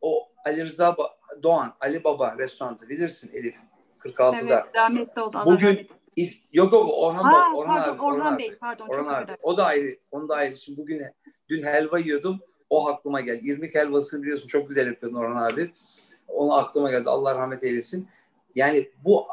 [0.00, 0.96] O Ali Rıza
[1.42, 3.56] Doğan, Ali Baba restoranı bilirsin Elif
[3.98, 4.60] 46'da.
[4.60, 5.38] Evet, rahmetli oldu.
[5.38, 8.02] Allah Bugün is, yok yok Orhan, ha, Orhan pardon, abi.
[8.02, 9.32] Orhan, Orhan Bey pardon Orhan abi.
[9.42, 9.96] O da ayrı.
[10.10, 10.56] Onu da ayrı.
[10.56, 11.02] Şimdi bugün
[11.48, 12.40] dün helva yiyordum.
[12.70, 13.46] O aklıma geldi.
[13.46, 15.72] İrmik helvasını biliyorsun çok güzel yapıyordun Orhan abi.
[16.28, 17.10] Onu aklıma geldi.
[17.10, 18.08] Allah rahmet eylesin.
[18.54, 19.26] Yani bu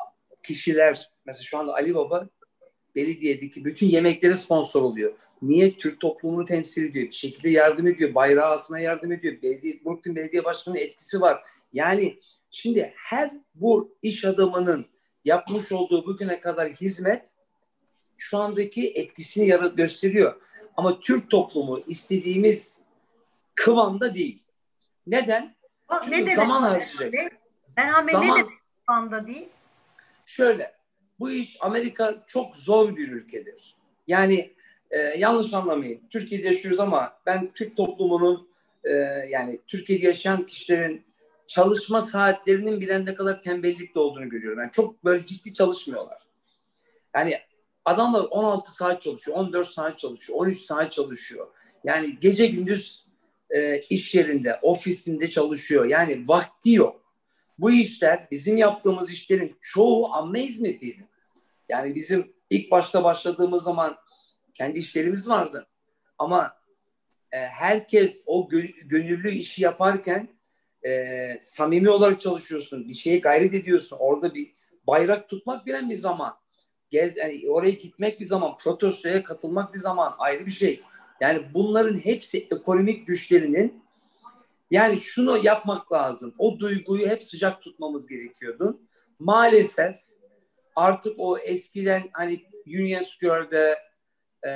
[0.43, 2.27] kişiler mesela şu anda Ali Baba
[2.95, 5.13] belediyedeki bütün yemeklere sponsor oluyor.
[5.41, 5.77] Niye?
[5.77, 7.07] Türk toplumunu temsil ediyor.
[7.07, 8.15] Bir şekilde yardım ediyor.
[8.15, 9.41] Bayrağı asmaya yardım ediyor.
[9.41, 11.43] Belediye, Brooklyn Belediye Başkanı'nın etkisi var.
[11.73, 12.19] Yani
[12.51, 14.85] şimdi her bu iş adamının
[15.25, 17.25] yapmış olduğu bugüne kadar hizmet
[18.17, 20.41] şu andaki etkisini yarat gösteriyor.
[20.77, 22.81] Ama Türk toplumu istediğimiz
[23.55, 24.43] kıvamda değil.
[25.07, 25.55] Neden?
[26.03, 27.37] Çünkü ne zaman harcayacaksın.
[27.77, 28.51] Ben zaman, ne demek
[28.87, 29.49] kıvamda değil?
[30.25, 30.73] Şöyle,
[31.21, 33.75] bu iş Amerika çok zor bir ülkedir.
[34.07, 34.53] Yani
[34.91, 36.01] e, yanlış anlamayın.
[36.09, 38.49] Türkiye'de yaşıyoruz ama ben Türk toplumunun
[38.83, 38.91] e,
[39.29, 41.05] yani Türkiye'de yaşayan kişilerin
[41.47, 44.59] çalışma saatlerinin bile ne kadar tembellikte olduğunu görüyorum.
[44.59, 46.21] Yani çok böyle ciddi çalışmıyorlar.
[47.15, 47.39] Yani
[47.85, 51.47] adamlar 16 saat çalışıyor, 14 saat çalışıyor, 13 saat çalışıyor.
[51.83, 53.05] Yani gece gündüz
[53.49, 55.85] e, iş yerinde, ofisinde çalışıyor.
[55.85, 57.01] Yani vakti yok.
[57.59, 61.10] Bu işler bizim yaptığımız işlerin çoğu amme hizmetiydi.
[61.71, 63.97] Yani bizim ilk başta başladığımız zaman
[64.53, 65.67] kendi işlerimiz vardı.
[66.17, 66.53] Ama
[67.31, 70.29] e, herkes o gö- gönüllü işi yaparken
[70.85, 72.89] e, samimi olarak çalışıyorsun.
[72.89, 73.97] Bir şeye gayret ediyorsun.
[73.99, 74.53] Orada bir
[74.87, 76.33] bayrak tutmak bilen bir zaman.
[76.89, 78.57] Gez, yani oraya gitmek bir zaman.
[78.57, 80.15] Protestoya katılmak bir zaman.
[80.17, 80.81] Ayrı bir şey.
[81.21, 83.83] Yani bunların hepsi ekonomik güçlerinin
[84.71, 86.35] yani şunu yapmak lazım.
[86.37, 88.81] O duyguyu hep sıcak tutmamız gerekiyordu.
[89.19, 90.10] Maalesef
[90.75, 93.77] artık o eskiden hani Union Square'de
[94.43, 94.51] e,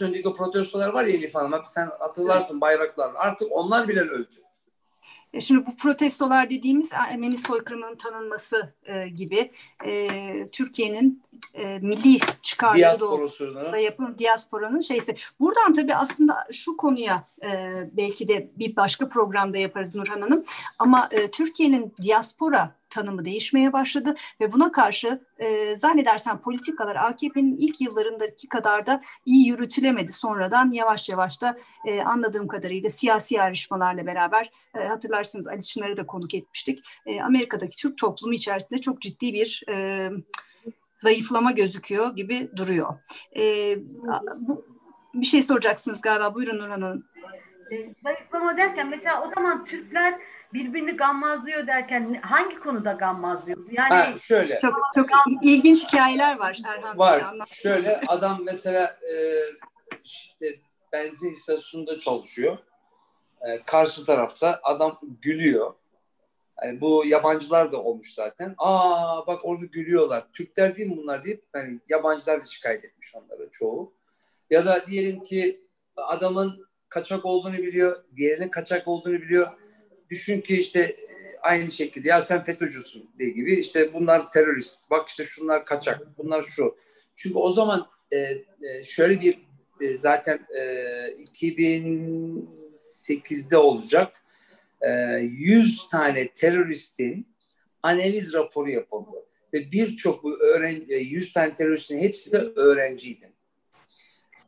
[0.00, 1.62] önündeki protestolar var ya Elif Hanım.
[1.66, 3.12] Sen hatırlarsın bayraklar.
[3.14, 4.42] Artık onlar bile öldü.
[5.32, 9.50] E, şimdi bu protestolar dediğimiz Ermeni soykırımının tanınması e, gibi
[9.86, 10.10] e,
[10.52, 11.22] Türkiye'nin
[11.54, 15.16] e, milli çıkarları da yapın diasporanın şeysi.
[15.40, 17.48] Buradan tabii aslında şu konuya e,
[17.92, 20.44] belki de bir başka programda yaparız Nurhan Hanım
[20.78, 27.80] ama e, Türkiye'nin diaspora tanımı değişmeye başladı ve buna karşı e, zannedersem politikalar AKP'nin ilk
[27.80, 30.12] yıllarındaki kadar da iyi yürütülemedi.
[30.12, 36.06] Sonradan yavaş yavaş da e, anladığım kadarıyla siyasi ayrışmalarla beraber e, hatırlarsınız Ali Çınar'ı da
[36.06, 36.84] konuk etmiştik.
[37.06, 40.08] E, Amerika'daki Türk toplumu içerisinde çok ciddi bir e,
[40.98, 42.94] zayıflama gözüküyor gibi duruyor.
[43.36, 43.76] E,
[44.36, 44.66] bu,
[45.14, 46.34] bir şey soracaksınız galiba.
[46.34, 47.04] Buyurun Nurhan Hanım.
[48.02, 50.14] Zayıflama derken mesela o zaman Türkler
[50.54, 53.58] birbirini gammazlıyor derken hangi konuda gammazlıyor?
[53.70, 54.60] Yani ha, şöyle.
[54.60, 55.08] Çok çok
[55.42, 57.32] ilginç hikayeler var Erhan Var.
[57.32, 59.14] Bey, şöyle adam mesela e,
[60.04, 60.60] işte
[60.92, 62.58] benzin istasyonunda çalışıyor.
[63.40, 65.74] E, karşı tarafta adam gülüyor.
[66.62, 68.54] Yani bu yabancılar da olmuş zaten.
[68.58, 70.26] Aa bak orada gülüyorlar.
[70.32, 73.94] Türkler değil mi bunlar deyip yani yabancılar da şikayet etmiş onları çoğu.
[74.50, 79.52] Ya da diyelim ki adamın kaçak olduğunu biliyor, diğerinin kaçak olduğunu biliyor.
[80.12, 80.96] Düşün ki işte e,
[81.42, 86.42] aynı şekilde ya sen FETÖ'cüsün diye gibi işte bunlar terörist, bak işte şunlar kaçak, bunlar
[86.42, 86.76] şu.
[87.16, 88.42] Çünkü o zaman e, e,
[88.84, 89.38] şöyle bir
[89.80, 90.60] e, zaten e,
[91.32, 94.24] 2008'de olacak
[94.80, 97.26] e, 100 tane teröristin
[97.82, 99.26] analiz raporu yapıldı.
[99.52, 103.32] Ve birçok bu öğren 100 e, tane teröristin hepsi de öğrenciydi.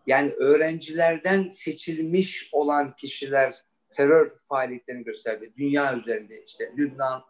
[0.06, 3.54] Yani öğrencilerden seçilmiş olan kişiler
[3.96, 5.52] terör faaliyetlerini gösterdi.
[5.56, 7.24] Dünya üzerinde işte Lübnan,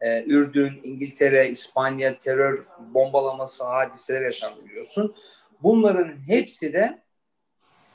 [0.00, 5.14] e, Ürdün, İngiltere, İspanya terör bombalaması hadiseler yaşandı biliyorsun.
[5.62, 7.02] Bunların hepsi de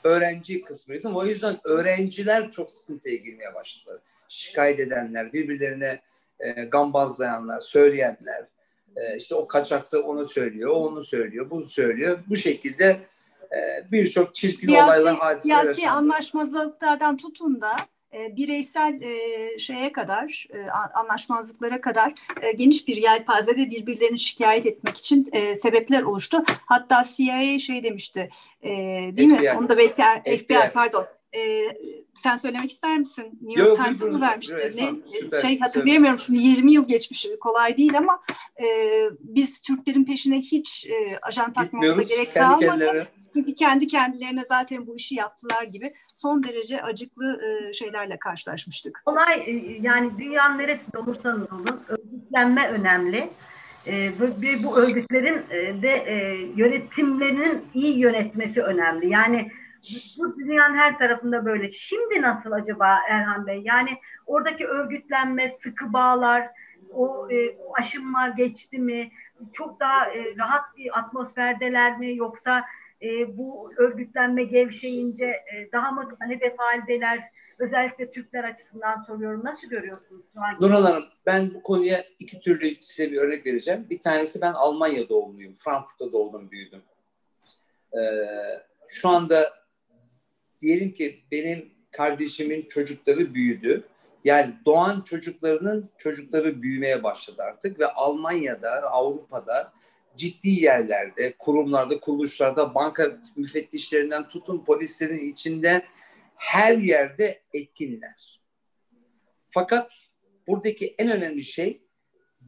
[0.04, 1.08] öğrenci kısmıydı.
[1.08, 4.00] O yüzden öğrenciler çok sıkıntıya girmeye başladılar.
[4.28, 6.00] Şikayet edenler, birbirlerine
[6.40, 8.46] e, gambazlayanlar, söyleyenler,
[8.96, 12.18] e, işte o kaçaksa onu söylüyor, o onu söylüyor, bunu söylüyor.
[12.28, 13.00] Bu şekilde
[13.52, 15.98] e, birçok çirkin siyasi, olaylar, hadiseler Siyasi yaşandı.
[15.98, 17.76] anlaşmazlıklardan tutun da
[18.36, 25.24] bireysel e, şeye kadar, e, anlaşmazlıklara kadar e, geniş bir yelpazede birbirlerini şikayet etmek için
[25.32, 26.44] e, sebepler oluştu.
[26.66, 28.30] Hatta CIA şey demişti,
[28.62, 28.70] e,
[29.16, 29.40] değil FBI.
[29.40, 29.52] mi?
[29.58, 31.06] Onu da belki FBI, FBI pardon.
[31.36, 31.62] E,
[32.14, 33.38] sen söylemek ister misin?
[33.42, 34.72] New York Times'a mı vermişti?
[34.76, 38.20] Ne, süper, şey hatırlayamıyorum şimdi 20 yıl geçmiş kolay değil ama
[38.60, 38.66] e,
[39.20, 43.08] biz Türklerin peşine hiç e, ajan takmamıza gerek kalmadı.
[43.32, 47.40] Çünkü kendi kendilerine zaten bu işi yaptılar gibi son derece acıklı
[47.74, 49.02] şeylerle karşılaşmıştık.
[49.06, 53.30] Olay yani dünyanın neresinde olursanız olun örgütlenme önemli.
[53.86, 54.12] E,
[54.64, 55.36] bu örgütlerin
[55.82, 56.04] de
[56.56, 59.08] yönetimlerinin iyi yönetmesi önemli.
[59.08, 59.50] Yani
[60.18, 61.70] bu dünyanın her tarafında böyle.
[61.70, 63.62] Şimdi nasıl acaba Erhan Bey?
[63.64, 63.90] Yani
[64.26, 66.48] oradaki örgütlenme, sıkı bağlar,
[66.94, 67.28] o
[67.78, 69.10] aşınma geçti mi?
[69.52, 70.06] Çok daha
[70.38, 72.16] rahat bir atmosferdeler mi?
[72.16, 72.64] Yoksa
[73.04, 77.20] e, bu örgütlenme gevşeyince e, daha mı hedef haldeler?
[77.58, 79.44] Özellikle Türkler açısından soruyorum.
[79.44, 80.24] Nasıl görüyorsunuz?
[80.60, 83.86] Nurhan Hanım, ben bu konuya iki türlü size bir örnek vereceğim.
[83.90, 85.54] Bir tanesi ben Almanya doğumluyum.
[85.54, 86.82] Frankfurt'ta doğdum, büyüdüm.
[87.92, 87.98] Ee,
[88.88, 89.52] şu anda
[90.60, 93.84] diyelim ki benim kardeşimin çocukları büyüdü.
[94.24, 99.72] Yani doğan çocuklarının çocukları büyümeye başladı artık ve Almanya'da, Avrupa'da
[100.16, 105.84] ciddi yerlerde, kurumlarda, kuruluşlarda, banka müfettişlerinden tutun polislerin içinde
[106.36, 108.40] her yerde etkinler.
[109.50, 109.92] Fakat
[110.46, 111.82] buradaki en önemli şey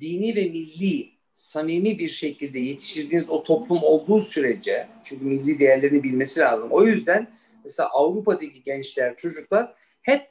[0.01, 6.41] dini ve milli samimi bir şekilde yetiştirdiğiniz o toplum olduğu sürece çünkü milli değerlerini bilmesi
[6.41, 6.69] lazım.
[6.73, 7.31] O yüzden
[7.65, 10.31] mesela Avrupa'daki gençler, çocuklar hep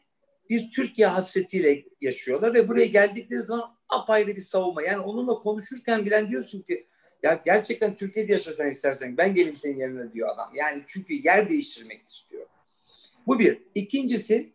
[0.50, 4.84] bir Türkiye hasretiyle yaşıyorlar ve buraya geldikleri zaman apayrı bir savunma.
[4.84, 6.88] Yani onunla konuşurken bilen diyorsun ki
[7.26, 10.52] ya gerçekten Türkiye'de yaşasan istersen ben geleyim senin yerine diyor adam.
[10.56, 12.46] Yani çünkü yer değiştirmek istiyor.
[13.28, 13.62] Bu bir.
[13.76, 14.54] İkincisi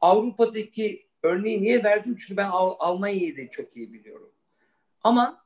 [0.00, 2.16] Avrupa'daki örneği niye verdim?
[2.18, 4.30] Çünkü ben Al- Almanya'yı da çok iyi biliyorum.
[5.04, 5.44] Ama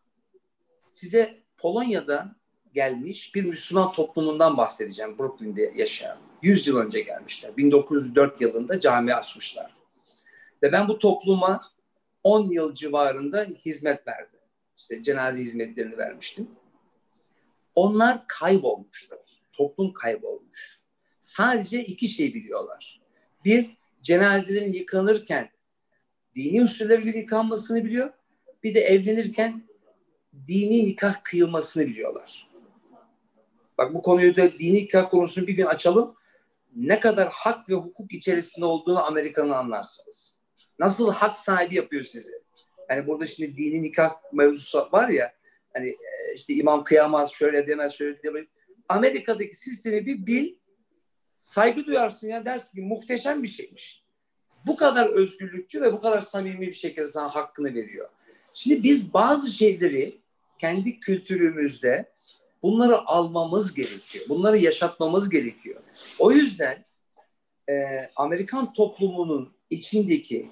[0.87, 2.37] size Polonya'da
[2.75, 5.19] gelmiş bir Müslüman toplumundan bahsedeceğim.
[5.19, 6.19] Brooklyn'de yaşayan.
[6.43, 7.57] 100 yıl önce gelmişler.
[7.57, 9.77] 1904 yılında cami açmışlar.
[10.63, 11.61] Ve ben bu topluma
[12.25, 14.34] 10 yıl civarında hizmet verdim.
[14.85, 16.49] İşte cenaze hizmetlerini vermiştim.
[17.75, 19.19] Onlar kaybolmuşlar.
[19.53, 20.79] Toplum kaybolmuş.
[21.19, 23.01] Sadece iki şey biliyorlar.
[23.45, 25.51] Bir, cenazelerin yıkanırken
[26.35, 28.13] dini usullere göre yıkanmasını biliyor.
[28.63, 29.69] Bir de evlenirken
[30.47, 32.51] dini nikah kıyılmasını biliyorlar.
[33.79, 36.15] Bak bu konuyu da dini nikah konusunu bir gün açalım.
[36.77, 40.41] Ne kadar hak ve hukuk içerisinde olduğunu Amerika'nın anlarsınız.
[40.79, 42.44] Nasıl hak sahibi yapıyor sizi.
[42.91, 45.33] Yani burada şimdi dini nikah mevzusu var ya
[45.75, 48.45] hani e, işte imam kıyamaz şöyle demez şöyle demez.
[48.89, 50.55] Amerika'daki sistemi bir bil
[51.37, 54.05] saygı duyarsın ya dersin ki muhteşem bir şeymiş.
[54.67, 58.09] bu kadar özgürlükçü ve bu kadar samimi bir şekilde sana hakkını veriyor.
[58.55, 60.19] Şimdi biz bazı şeyleri
[60.59, 62.13] kendi kültürümüzde
[62.63, 64.25] bunları almamız gerekiyor.
[64.29, 65.81] Bunları yaşatmamız gerekiyor.
[66.19, 66.85] O yüzden
[67.69, 67.75] e,
[68.17, 70.51] Amerikan toplumunun içindeki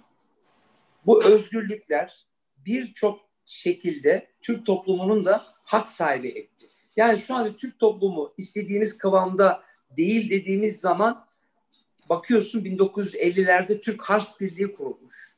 [1.07, 6.67] bu özgürlükler birçok şekilde Türk toplumunun da hak sahibi etti.
[6.97, 9.63] Yani şu anda Türk toplumu istediğimiz kıvamda
[9.97, 11.27] değil dediğimiz zaman
[12.09, 15.37] bakıyorsun 1950'lerde Türk Hars Birliği kurulmuş.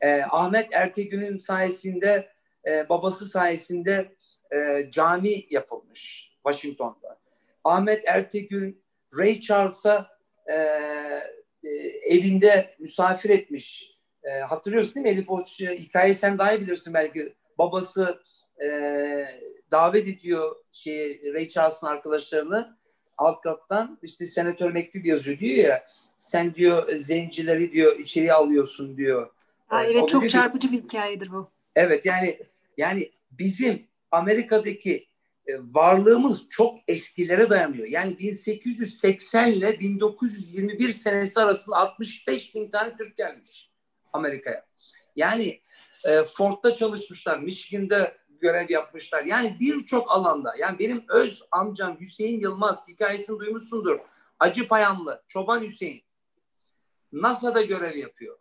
[0.00, 2.32] Ee, Ahmet Ertegün'ün sayesinde,
[2.68, 4.14] e, babası sayesinde
[4.52, 7.20] e, cami yapılmış Washington'da.
[7.64, 8.82] Ahmet Ertegün
[9.18, 10.08] Ray Charles'a
[10.46, 11.68] e, e,
[12.08, 13.99] evinde misafir etmiş.
[14.24, 17.34] E, hatırlıyorsun değil mi Elif o hikayeyi sen daha iyi bilirsin belki.
[17.58, 18.22] Babası
[18.64, 18.68] e,
[19.70, 22.76] davet ediyor şey Ray Charles'ın arkadaşlarını
[23.18, 25.84] alt kattan işte senatör mektup yazıyor diyor ya
[26.18, 29.30] sen diyor zencileri diyor içeriye alıyorsun diyor.
[29.66, 31.50] Ha, evet çok çarpıcı bir hikayedir bu.
[31.76, 32.38] Evet yani
[32.76, 35.06] yani bizim Amerika'daki
[35.46, 37.86] e, varlığımız çok eskilere dayanıyor.
[37.86, 43.69] Yani 1880 ile 1921 senesi arasında 65 bin tane Türk gelmiş
[44.12, 44.66] Amerika'ya.
[45.16, 45.60] Yani
[46.04, 49.24] e, Ford'da çalışmışlar, Michigan'da görev yapmışlar.
[49.24, 50.54] Yani birçok alanda.
[50.58, 53.98] Yani benim öz amcam Hüseyin Yılmaz hikayesini duymuşsundur.
[54.38, 56.02] Acı Payamlı, Çoban Hüseyin.
[57.12, 58.38] NASA'da görev yapıyor.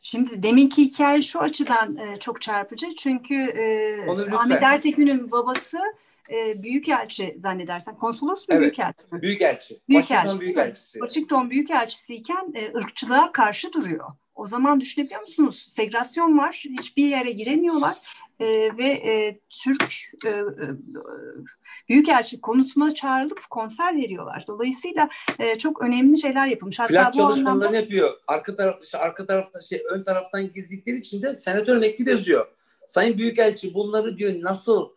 [0.00, 2.94] Şimdi deminki hikaye şu açıdan e, çok çarpıcı.
[2.94, 5.78] Çünkü e, Ahmet Ertekin'in babası
[6.30, 7.96] e, büyükelçi zannedersen.
[7.96, 9.22] Konsolos mu evet, büyükelçi mi?
[9.22, 9.80] Büyükelçi.
[9.88, 10.08] Büyükelçi.
[10.08, 10.98] Washington büyükelçisi.
[10.98, 14.08] Washington büyükelçisi iken e, ırkçılığa karşı duruyor.
[14.34, 15.66] O zaman düşünebiliyor musunuz?
[15.68, 16.64] Segregasyon var.
[16.78, 17.96] Hiçbir yere giremiyorlar.
[18.40, 19.84] E, ve e, Türk
[20.26, 20.44] e, e,
[21.88, 24.44] Büyükelçi konutuna çağrılıp konser veriyorlar.
[24.48, 25.08] Dolayısıyla
[25.38, 26.78] e, çok önemli şeyler yapılmış.
[26.78, 27.76] Hatta Plak bu anlamda...
[27.76, 28.16] yapıyor.
[28.26, 32.46] Arka taraf, işte arka tarafta şey ön taraftan girdikleri için de senatör mektup yazıyor.
[32.86, 34.88] Sayın Büyükelçi bunları diyor nasıl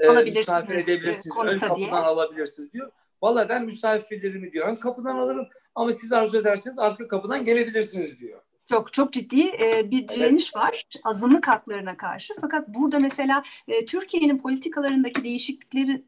[0.00, 1.36] e, misafir edebilirsiniz?
[1.46, 1.90] Ön kapıdan diye.
[1.90, 2.90] alabilirsiniz diyor.
[3.22, 8.40] Valla ben misafirlerimi diyor ön kapıdan alırım ama siz arzu ederseniz arka kapıdan gelebilirsiniz diyor.
[8.70, 10.64] Çok çok ciddi e, bir direniş evet.
[10.64, 12.34] var azınlık haklarına karşı.
[12.40, 16.02] Fakat burada mesela e, Türkiye'nin politikalarındaki değişiklikleri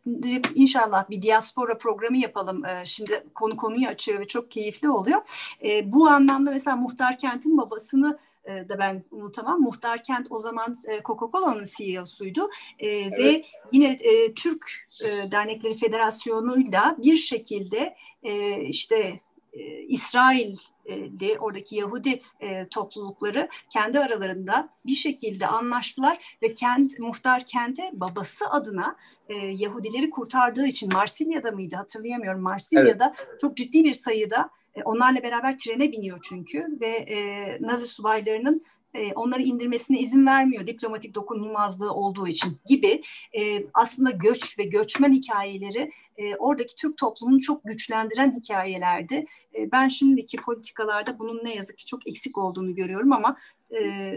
[0.54, 2.64] inşallah bir diaspora programı yapalım.
[2.64, 5.22] E, şimdi konu konuyu açıyor ve çok keyifli oluyor.
[5.64, 9.60] E, bu anlamda mesela Muhtar Kent'in babasını e, da ben unutamam.
[9.60, 13.12] Muhtar Kent o zaman e, Coca-Cola'nın CEO'suydu e, evet.
[13.18, 19.20] ve yine e, Türk e, Dernekleri Federasyonu'yla bir şekilde e, işte
[19.52, 27.90] e, İsrail'de oradaki Yahudi e, toplulukları kendi aralarında bir şekilde anlaştılar ve kent muhtar kente
[27.92, 28.96] babası adına
[29.28, 33.40] e, Yahudileri kurtardığı için Marsilya'da mıydı hatırlayamıyorum Marsilya'da evet.
[33.40, 37.18] çok ciddi bir sayıda e, onlarla beraber trene biniyor çünkü ve e,
[37.60, 38.62] Nazi subaylarının
[38.94, 43.02] e, onları indirmesine izin vermiyor diplomatik dokunulmazlığı olduğu için gibi
[43.38, 49.26] e, aslında göç ve göçmen hikayeleri e, oradaki Türk toplumunu çok güçlendiren hikayelerdi.
[49.54, 53.36] E, ben şimdiki politikalarda bunun ne yazık ki çok eksik olduğunu görüyorum ama
[53.80, 54.12] e,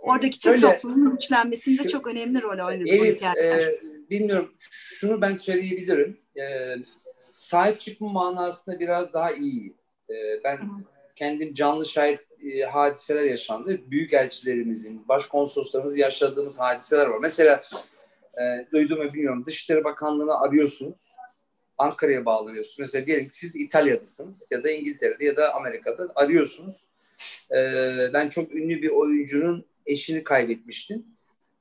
[0.00, 5.34] oradaki Türk Öyle, toplumunun güçlenmesinde şu, çok önemli rol oynadı Elif, e, bilmiyorum şunu ben
[5.34, 6.20] söyleyebilirim.
[6.36, 6.42] E,
[7.32, 9.74] sahip çıkma manasında biraz daha iyi.
[10.12, 10.84] E, ben
[11.16, 13.80] kendim canlı şahit e, hadiseler yaşandı.
[13.90, 17.18] Büyük elçilerimizin, başkonsoloslarımız yaşadığımız hadiseler var.
[17.18, 17.62] Mesela
[18.34, 19.44] e, duyduğumu bilmiyorum.
[19.46, 21.12] Dışişleri Bakanlığı'nı arıyorsunuz.
[21.78, 22.78] Ankara'ya bağlanıyorsunuz.
[22.78, 26.86] Mesela diyelim ki siz İtalya'dasınız ya da İngiltere'de ya da Amerika'da arıyorsunuz.
[27.50, 27.56] E,
[28.12, 31.06] ben çok ünlü bir oyuncunun eşini kaybetmiştim.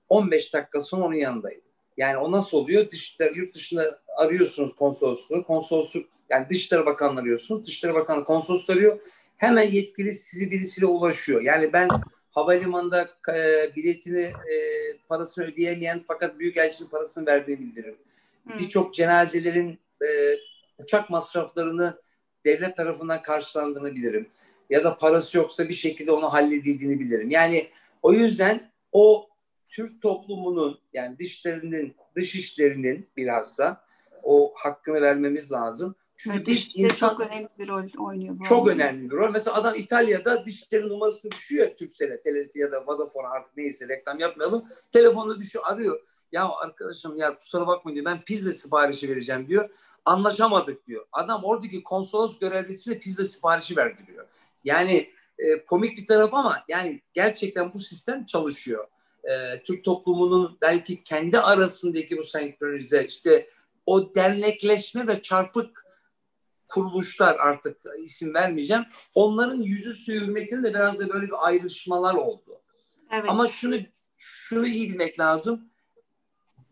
[0.10, 1.71] 15 dakika sonra onun yanındaydım.
[2.02, 2.92] Yani o nasıl oluyor?
[2.92, 5.44] Dışişler, yurt dışında arıyorsunuz konsolosluğu.
[5.44, 7.66] Konsolosluk yani Dışişleri Bakanlığı arıyorsunuz.
[7.66, 9.00] Dışişleri Bakanlığı konsolosluk arıyor
[9.38, 11.42] hemen yetkili sizi birisiyle ulaşıyor.
[11.42, 11.90] Yani ben
[12.32, 14.56] havalimanında e, biletini e,
[15.08, 17.98] parasını ödeyemeyen fakat büyükelçinin parasını verdiğini bildiririm.
[18.44, 18.60] Hmm.
[18.60, 20.08] Birçok cenazelerin e,
[20.78, 22.02] uçak masraflarını
[22.46, 24.30] devlet tarafından karşılandığını bilirim.
[24.70, 27.30] Ya da parası yoksa bir şekilde onu halledildiğini bilirim.
[27.30, 27.70] Yani
[28.02, 29.31] o yüzden o
[29.72, 33.86] Türk toplumunun yani dışlarının, dış işlerinin bilhassa
[34.24, 35.96] o hakkını vermemiz lazım.
[36.24, 38.40] Çünkü evet, bir insan çok önemli bir rol oynuyor.
[38.40, 38.84] Bu çok arada.
[38.84, 39.32] önemli bir rol.
[39.32, 44.66] Mesela adam İtalya'da dişlerin numarasını düşüyor Turkcell'e, TLT ya da Vodafone artık neyse reklam yapmayalım.
[44.92, 46.00] Telefonla düşüyor, arıyor.
[46.32, 48.06] Ya arkadaşım ya kusura bakmayın diyor.
[48.06, 49.70] Ben pizza siparişi vereceğim diyor.
[50.06, 51.06] Anlaşamadık diyor.
[51.12, 54.28] Adam oradaki konsolos görevlisine pizza siparişi verdiriyor.
[54.64, 58.88] Yani e, komik bir taraf ama yani gerçekten bu sistem çalışıyor.
[59.24, 63.50] E, Türk toplumunun belki kendi arasındaki bu senkronize işte
[63.86, 65.86] o dernekleşme ve çarpık
[66.68, 68.86] kuruluşlar artık isim vermeyeceğim.
[69.16, 72.62] Onların yüzü suyu hürmetine de biraz da böyle bir ayrışmalar oldu.
[73.12, 73.26] Evet.
[73.30, 73.76] Ama şunu
[74.18, 75.62] şunu iyi bilmek lazım.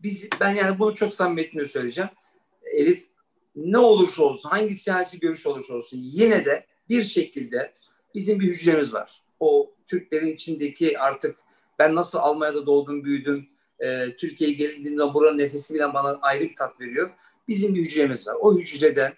[0.02, 2.10] Biz ben yani bunu çok samimiyetle söyleyeceğim.
[2.62, 3.06] Elif
[3.56, 7.74] ne olursa olsun, hangi siyasi görüş olursa olsun yine de bir şekilde
[8.14, 9.22] bizim bir hücremiz var.
[9.40, 11.38] O Türklerin içindeki artık
[11.80, 16.80] ben nasıl Almanya'da doğdum, büyüdüm, e, Türkiye'ye geldiğimde buranın nefesi bile bana ayrı bir tat
[16.80, 17.10] veriyor.
[17.48, 18.36] Bizim bir hücremiz var.
[18.40, 19.14] O hücrede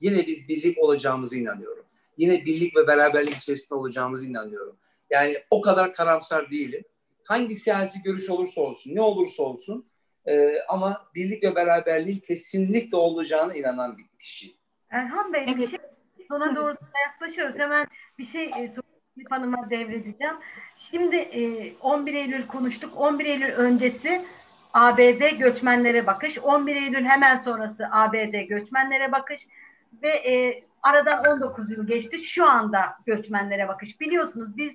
[0.00, 1.84] yine biz birlik olacağımızı inanıyorum.
[2.18, 4.76] Yine birlik ve beraberlik içerisinde olacağımızı inanıyorum.
[5.10, 6.84] Yani o kadar karamsar değilim.
[7.24, 9.86] Hangi siyasi görüş olursa olsun, ne olursa olsun
[10.26, 14.56] e, ama birlik ve beraberliğin kesinlikle olacağına inanan bir kişi.
[14.90, 15.58] Erhan Bey, evet.
[15.58, 15.78] bir şey,
[16.28, 17.58] sona doğru yaklaşıyoruz.
[17.58, 17.86] Hemen
[18.18, 18.68] bir şey e,
[19.18, 20.34] Elif Hanım'a devredeceğim.
[20.76, 22.92] Şimdi e, 11 Eylül konuştuk.
[22.96, 24.24] 11 Eylül öncesi
[24.74, 26.38] ABD göçmenlere bakış.
[26.38, 29.46] 11 Eylül hemen sonrası ABD göçmenlere bakış.
[30.02, 32.18] Ve e, aradan 19 yıl geçti.
[32.18, 34.00] Şu anda göçmenlere bakış.
[34.00, 34.72] Biliyorsunuz biz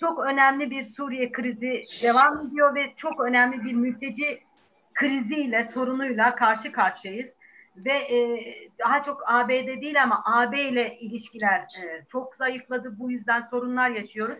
[0.00, 4.40] çok önemli bir Suriye krizi devam ediyor ve çok önemli bir mülteci
[4.94, 7.30] kriziyle, sorunuyla karşı karşıyayız
[7.76, 8.44] ve e,
[8.78, 12.98] daha çok ABD değil ama AB ile ilişkiler e, çok zayıfladı.
[12.98, 14.38] Bu yüzden sorunlar yaşıyoruz.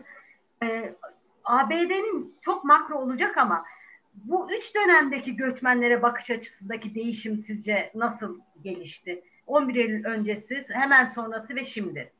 [0.63, 0.95] E,
[1.43, 3.65] ABD'nin çok makro olacak ama
[4.13, 9.23] bu üç dönemdeki göçmenlere bakış açısındaki değişim sizce nasıl gelişti?
[9.47, 12.11] 11 Eylül öncesi, hemen sonrası ve şimdi.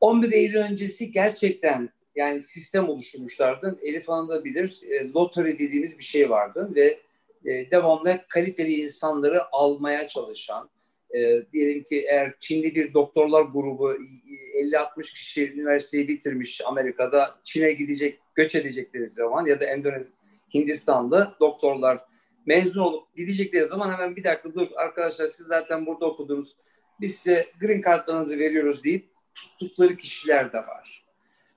[0.00, 3.78] 11 Eylül öncesi gerçekten yani sistem oluşturmuşlardı.
[3.82, 4.80] Elif Hanım da bilir.
[4.90, 7.00] E, lottery dediğimiz bir şey vardı ve
[7.44, 10.70] e, devamlı kaliteli insanları almaya çalışan,
[11.14, 11.18] e,
[11.52, 18.54] diyelim ki eğer Çinli bir doktorlar grubu 50-60 kişi üniversiteyi bitirmiş Amerika'da Çin'e gidecek, göç
[18.54, 20.16] edecekleri zaman ya da Endonezya,
[20.54, 22.04] Hindistanlı doktorlar
[22.46, 26.56] mezun olup gidecekleri zaman hemen bir dakika dur arkadaşlar siz zaten burada okudunuz
[27.00, 31.04] biz size green kartlarınızı veriyoruz deyip tuttukları kişiler de var.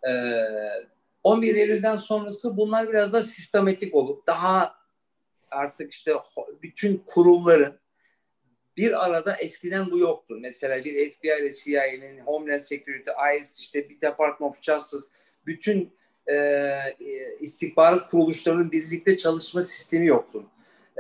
[0.10, 0.12] Ee,
[1.24, 4.81] 11 Eylül'den sonrası bunlar biraz da sistematik olup daha
[5.52, 6.14] artık işte
[6.62, 7.80] bütün kurumların
[8.78, 10.38] bir arada eskiden bu yoktu.
[10.42, 15.04] Mesela bir FBI ile CIA'nin, Homeland Security, ICE, işte bir Department of Justice,
[15.46, 15.94] bütün
[16.28, 20.46] e, e, istihbarat kuruluşlarının birlikte çalışma sistemi yoktu.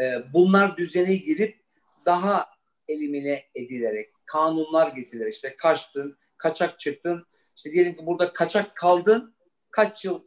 [0.01, 1.59] E, bunlar düzene girip
[2.05, 2.49] daha
[2.87, 7.25] elimine edilerek, kanunlar getirilerek işte kaçtın, kaçak çıktın,
[7.55, 9.35] işte diyelim ki burada kaçak kaldın,
[9.71, 10.23] kaç yıl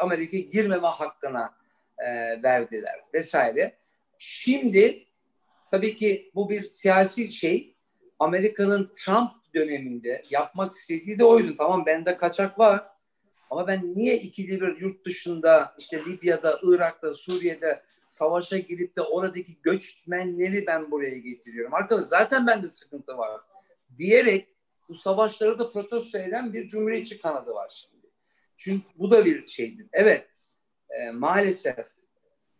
[0.00, 1.57] Amerika'ya girmeme hakkına
[1.98, 3.78] e, verdiler vesaire.
[4.18, 5.06] Şimdi
[5.70, 7.74] tabii ki bu bir siyasi şey.
[8.18, 11.54] Amerika'nın Trump döneminde yapmak istediği de oydu.
[11.58, 12.86] Tamam bende kaçak var
[13.50, 19.56] ama ben niye ikili bir yurt dışında işte Libya'da, Irak'ta, Suriye'de savaşa girip de oradaki
[19.62, 21.74] göçmenleri ben buraya getiriyorum.
[21.74, 23.40] Arkadaşlar zaten bende sıkıntı var
[23.96, 24.48] diyerek
[24.88, 28.06] bu savaşları da protesto eden bir cumhuriyetçi kanadı var şimdi.
[28.56, 29.86] Çünkü bu da bir şeydir.
[29.92, 30.26] Evet
[30.90, 31.76] e, maalesef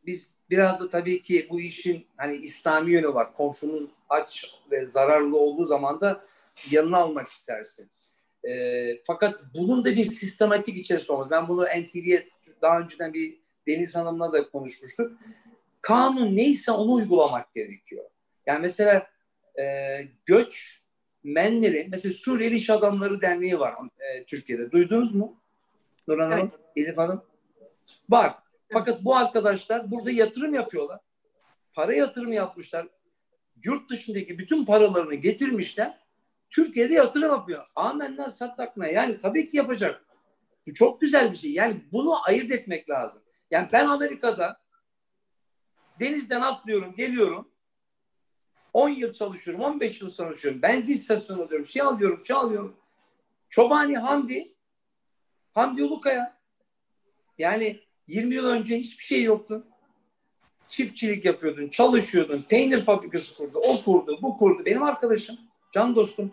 [0.06, 3.34] biz biraz da tabii ki bu işin hani İslami yönü var.
[3.36, 6.24] Komşunun aç ve zararlı olduğu zaman da
[6.70, 7.90] yanına almak istersin.
[8.48, 11.30] E, fakat bunun da bir sistematik içerisinde olmaz.
[11.30, 12.28] Ben bunu NTV'ye
[12.62, 15.12] daha önceden bir Deniz Hanım'la da konuşmuştuk.
[15.80, 18.04] Kanun neyse onu uygulamak gerekiyor.
[18.46, 19.06] Yani mesela
[19.60, 19.64] e,
[20.26, 20.82] göç
[21.24, 24.70] menlerin, mesela Suriyeli İş Adamları Derneği var e, Türkiye'de.
[24.70, 25.36] Duydunuz mu?
[26.08, 26.86] Nurhan Hanım, evet.
[26.86, 27.22] Elif Hanım.
[28.10, 28.38] Var.
[28.72, 31.00] Fakat bu arkadaşlar burada yatırım yapıyorlar.
[31.72, 32.88] Para yatırım yapmışlar.
[33.64, 35.98] Yurt dışındaki bütün paralarını getirmişler.
[36.50, 37.66] Türkiye'de yatırım yapıyor.
[37.76, 38.86] Amenna sattakna.
[38.86, 40.04] Yani tabii ki yapacak.
[40.66, 41.52] Bu çok güzel bir şey.
[41.52, 43.22] Yani bunu ayırt etmek lazım.
[43.50, 44.60] Yani ben Amerika'da
[46.00, 47.48] denizden atlıyorum, geliyorum.
[48.72, 50.62] 10 yıl çalışıyorum, 15 yıl çalışıyorum.
[50.62, 52.76] Benzin istasyonu alıyorum, şey alıyorum, şey alıyorum.
[53.48, 54.48] Çobani Hamdi,
[55.54, 56.37] Hamdi Ulukaya.
[57.38, 59.66] Yani 20 yıl önce hiçbir şey yoktu.
[60.68, 64.64] Çiftçilik yapıyordun, çalışıyordun, peynir fabrikası kurdu, o kurdu, bu kurdu.
[64.64, 65.38] Benim arkadaşım,
[65.72, 66.32] can dostum.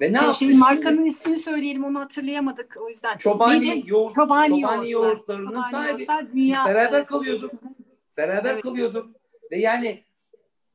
[0.00, 0.38] Ve ne yaptı?
[0.38, 3.16] Şimdi markanın ismini söyleyelim onu hatırlayamadık o yüzden.
[3.16, 6.06] Çobani, yoğurt, Çobani, Çobani yoğurtlarının Çobani sahibi.
[6.34, 7.50] Dünya beraber kalıyorduk.
[8.16, 8.62] Beraber evet.
[8.62, 9.16] kalıyorduk.
[9.52, 10.04] Ve yani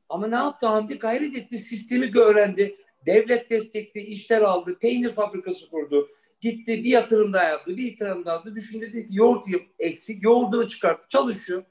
[0.08, 0.98] ama ne yaptı Hamdi?
[0.98, 2.76] Gayret etti, sistemi öğrendi.
[3.06, 6.08] Devlet destekli işler aldı, peynir fabrikası kurdu.
[6.40, 8.54] Gitti bir yatırım daha yaptı, bir yatırım daha yaptı.
[8.54, 9.46] Düşündü dedi ki yoğurt
[9.78, 11.64] eksik, yoğurdunu çıkarttı, çalışıyor.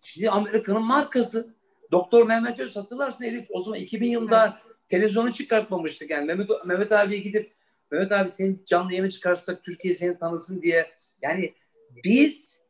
[0.00, 1.54] Şimdi Amerika'nın markası.
[1.92, 4.76] Doktor Mehmet Öz hatırlarsın Elif o zaman 2000 yılında evet.
[4.88, 6.10] televizyonu çıkartmamıştık.
[6.10, 7.52] Yani Mehmet, Mehmet abiye gidip
[7.90, 10.90] Mehmet abi senin canlı yayını çıkartsak Türkiye seni tanısın diye.
[11.22, 11.54] Yani
[12.04, 12.60] biz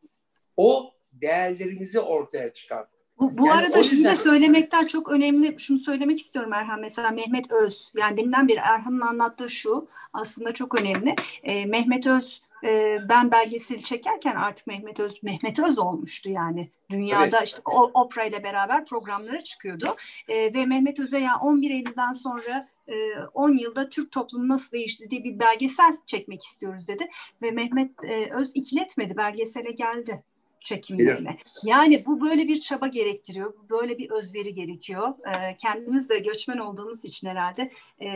[0.57, 2.99] o değerlerimizi ortaya çıkarttık.
[3.18, 3.82] Bu, bu yani arada yüzden...
[3.82, 6.80] şimdi de söylemekten çok önemli şunu söylemek istiyorum Erhan.
[6.80, 9.89] Mesela Mehmet Öz yani deminden beri Erhan'ın anlattığı şu
[10.19, 11.14] aslında çok önemli.
[11.43, 17.39] E, Mehmet Öz e, ben belgeseli çekerken artık Mehmet Öz Mehmet Öz olmuştu yani dünyada
[17.39, 17.49] evet.
[17.49, 19.97] işte o, opera ile beraber programlara çıkıyordu
[20.29, 22.95] e, ve Mehmet Öz'e yani 11 Eylül'den sonra e,
[23.35, 27.09] 10 yılda Türk toplumu nasıl değişti diye bir belgesel çekmek istiyoruz dedi
[27.43, 30.23] ve Mehmet e, Öz ikiletmedi belgesele geldi
[30.61, 31.39] çekimlerine.
[31.64, 33.55] Yani bu böyle bir çaba gerektiriyor.
[33.71, 35.09] Böyle bir özveri gerekiyor.
[35.09, 38.09] E, kendimiz de göçmen olduğumuz için herhalde e,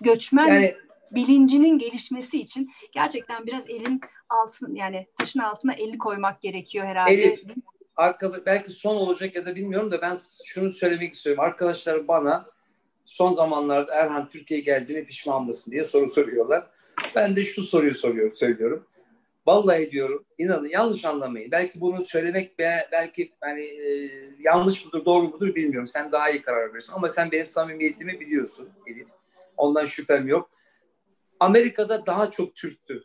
[0.00, 0.76] göçmen yani,
[1.14, 7.12] bilincinin gelişmesi için gerçekten biraz elin altın yani taşın altına elini koymak gerekiyor herhalde.
[7.12, 7.42] Elif,
[7.96, 11.44] arkada, belki son olacak ya da bilmiyorum da ben şunu söylemek istiyorum.
[11.44, 12.46] Arkadaşlar bana
[13.04, 16.66] son zamanlarda Erhan Türkiye'ye geldiğine pişman mısın diye soru soruyorlar.
[17.14, 18.86] Ben de şu soruyu soruyorum, söylüyorum.
[19.46, 21.50] Vallahi diyorum inanın yanlış anlamayın.
[21.50, 22.58] Belki bunu söylemek
[22.92, 25.86] belki hani e, yanlış mıdır doğru mudur bilmiyorum.
[25.86, 29.08] Sen daha iyi karar verirsin ama sen benim samimiyetimi biliyorsun Elif.
[29.60, 30.50] Ondan şüphem yok.
[31.40, 33.04] Amerika'da daha çok Türktü.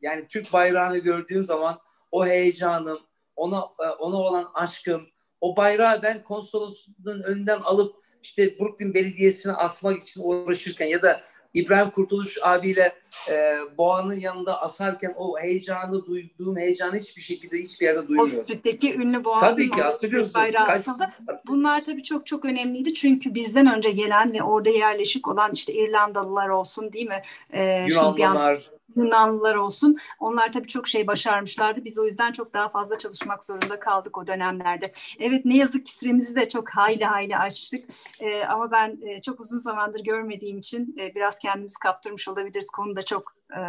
[0.00, 1.80] Yani Türk bayrağını gördüğüm zaman
[2.10, 3.00] o heyecanım,
[3.36, 5.06] ona e, ona olan aşkım,
[5.40, 11.24] o bayrağı ben konsolosluğun önünden alıp işte Brooklyn Belediyesi'ne asmak için uğraşırken ya da
[11.54, 12.92] İbrahim Kurtuluş abiyle
[13.30, 18.34] e, Boğa'nın yanında asarken o heyecanı duyduğum heyecanı hiçbir şekilde hiçbir yerde duymuyorum.
[18.34, 20.34] O stretteki ünlü Boğa'nın tabii ki, hatırlıyorsun.
[20.34, 21.04] bayrağı Kaç, asıldı.
[21.46, 26.48] Bunlar tabii çok çok önemliydi çünkü bizden önce gelen ve orada yerleşik olan işte İrlandalılar
[26.48, 27.22] olsun değil mi?
[27.52, 28.70] Ee, Yunanlılar.
[28.96, 29.96] Yunanlılar olsun.
[30.20, 31.84] Onlar tabii çok şey başarmışlardı.
[31.84, 34.92] Biz o yüzden çok daha fazla çalışmak zorunda kaldık o dönemlerde.
[35.18, 37.84] Evet ne yazık ki süremizi de çok hayli hayli açtık.
[38.20, 42.70] Ee, ama ben e, çok uzun zamandır görmediğim için e, biraz kendimiz kaptırmış olabiliriz.
[42.70, 43.60] Konu da çok e,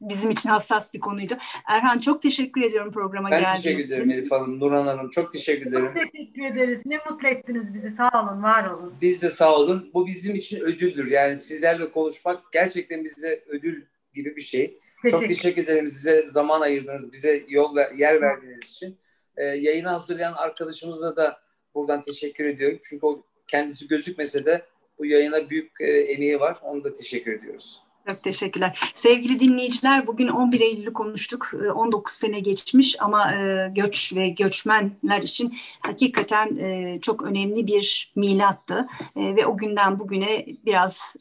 [0.00, 1.34] bizim için hassas bir konuydu.
[1.66, 3.70] Erhan çok teşekkür ediyorum programa geldiğiniz için.
[3.70, 5.10] Ben teşekkür ederim Elif Hanım, Nurhan Hanım.
[5.10, 5.86] Çok teşekkür ederim.
[5.86, 6.80] Çok teşekkür ederiz.
[6.84, 7.96] Ne mutlu ettiniz bizi.
[7.96, 8.94] Sağ olun, var olun.
[9.02, 9.90] Biz de sağ olun.
[9.94, 11.10] Bu bizim için ödüldür.
[11.10, 13.82] Yani sizlerle konuşmak gerçekten bize ödül
[14.16, 14.78] gibi bir şey.
[15.02, 15.10] Teşekkür.
[15.10, 18.98] Çok teşekkür ederim size zaman ayırdınız, bize yol ve yer verdiğiniz için.
[19.36, 21.40] Ee, yayını hazırlayan arkadaşımıza da
[21.74, 22.78] buradan teşekkür ediyorum.
[22.88, 24.66] Çünkü o kendisi gözükmese de
[24.98, 26.58] bu yayına büyük e, emeği var.
[26.62, 27.86] Onu da teşekkür ediyoruz.
[28.08, 28.92] Çok teşekkürler.
[28.94, 31.50] Sevgili dinleyiciler bugün 11 Eylül'ü konuştuk.
[31.74, 38.12] 19 ee, sene geçmiş ama e, göç ve göçmenler için hakikaten e, çok önemli bir
[38.16, 38.86] milattı.
[39.16, 41.16] E, ve o günden bugüne biraz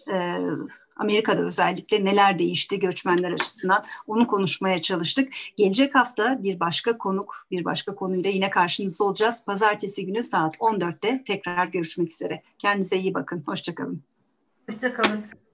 [0.96, 5.34] Amerika'da özellikle neler değişti göçmenler açısından onu konuşmaya çalıştık.
[5.58, 9.46] Gelecek hafta bir başka konuk, bir başka konuyla yine karşınızda olacağız.
[9.46, 12.42] Pazartesi günü saat 14'te tekrar görüşmek üzere.
[12.60, 13.44] Kendinize iyi bakın.
[13.46, 14.04] Hoşçakalın.
[14.70, 15.45] Hoşçakalın.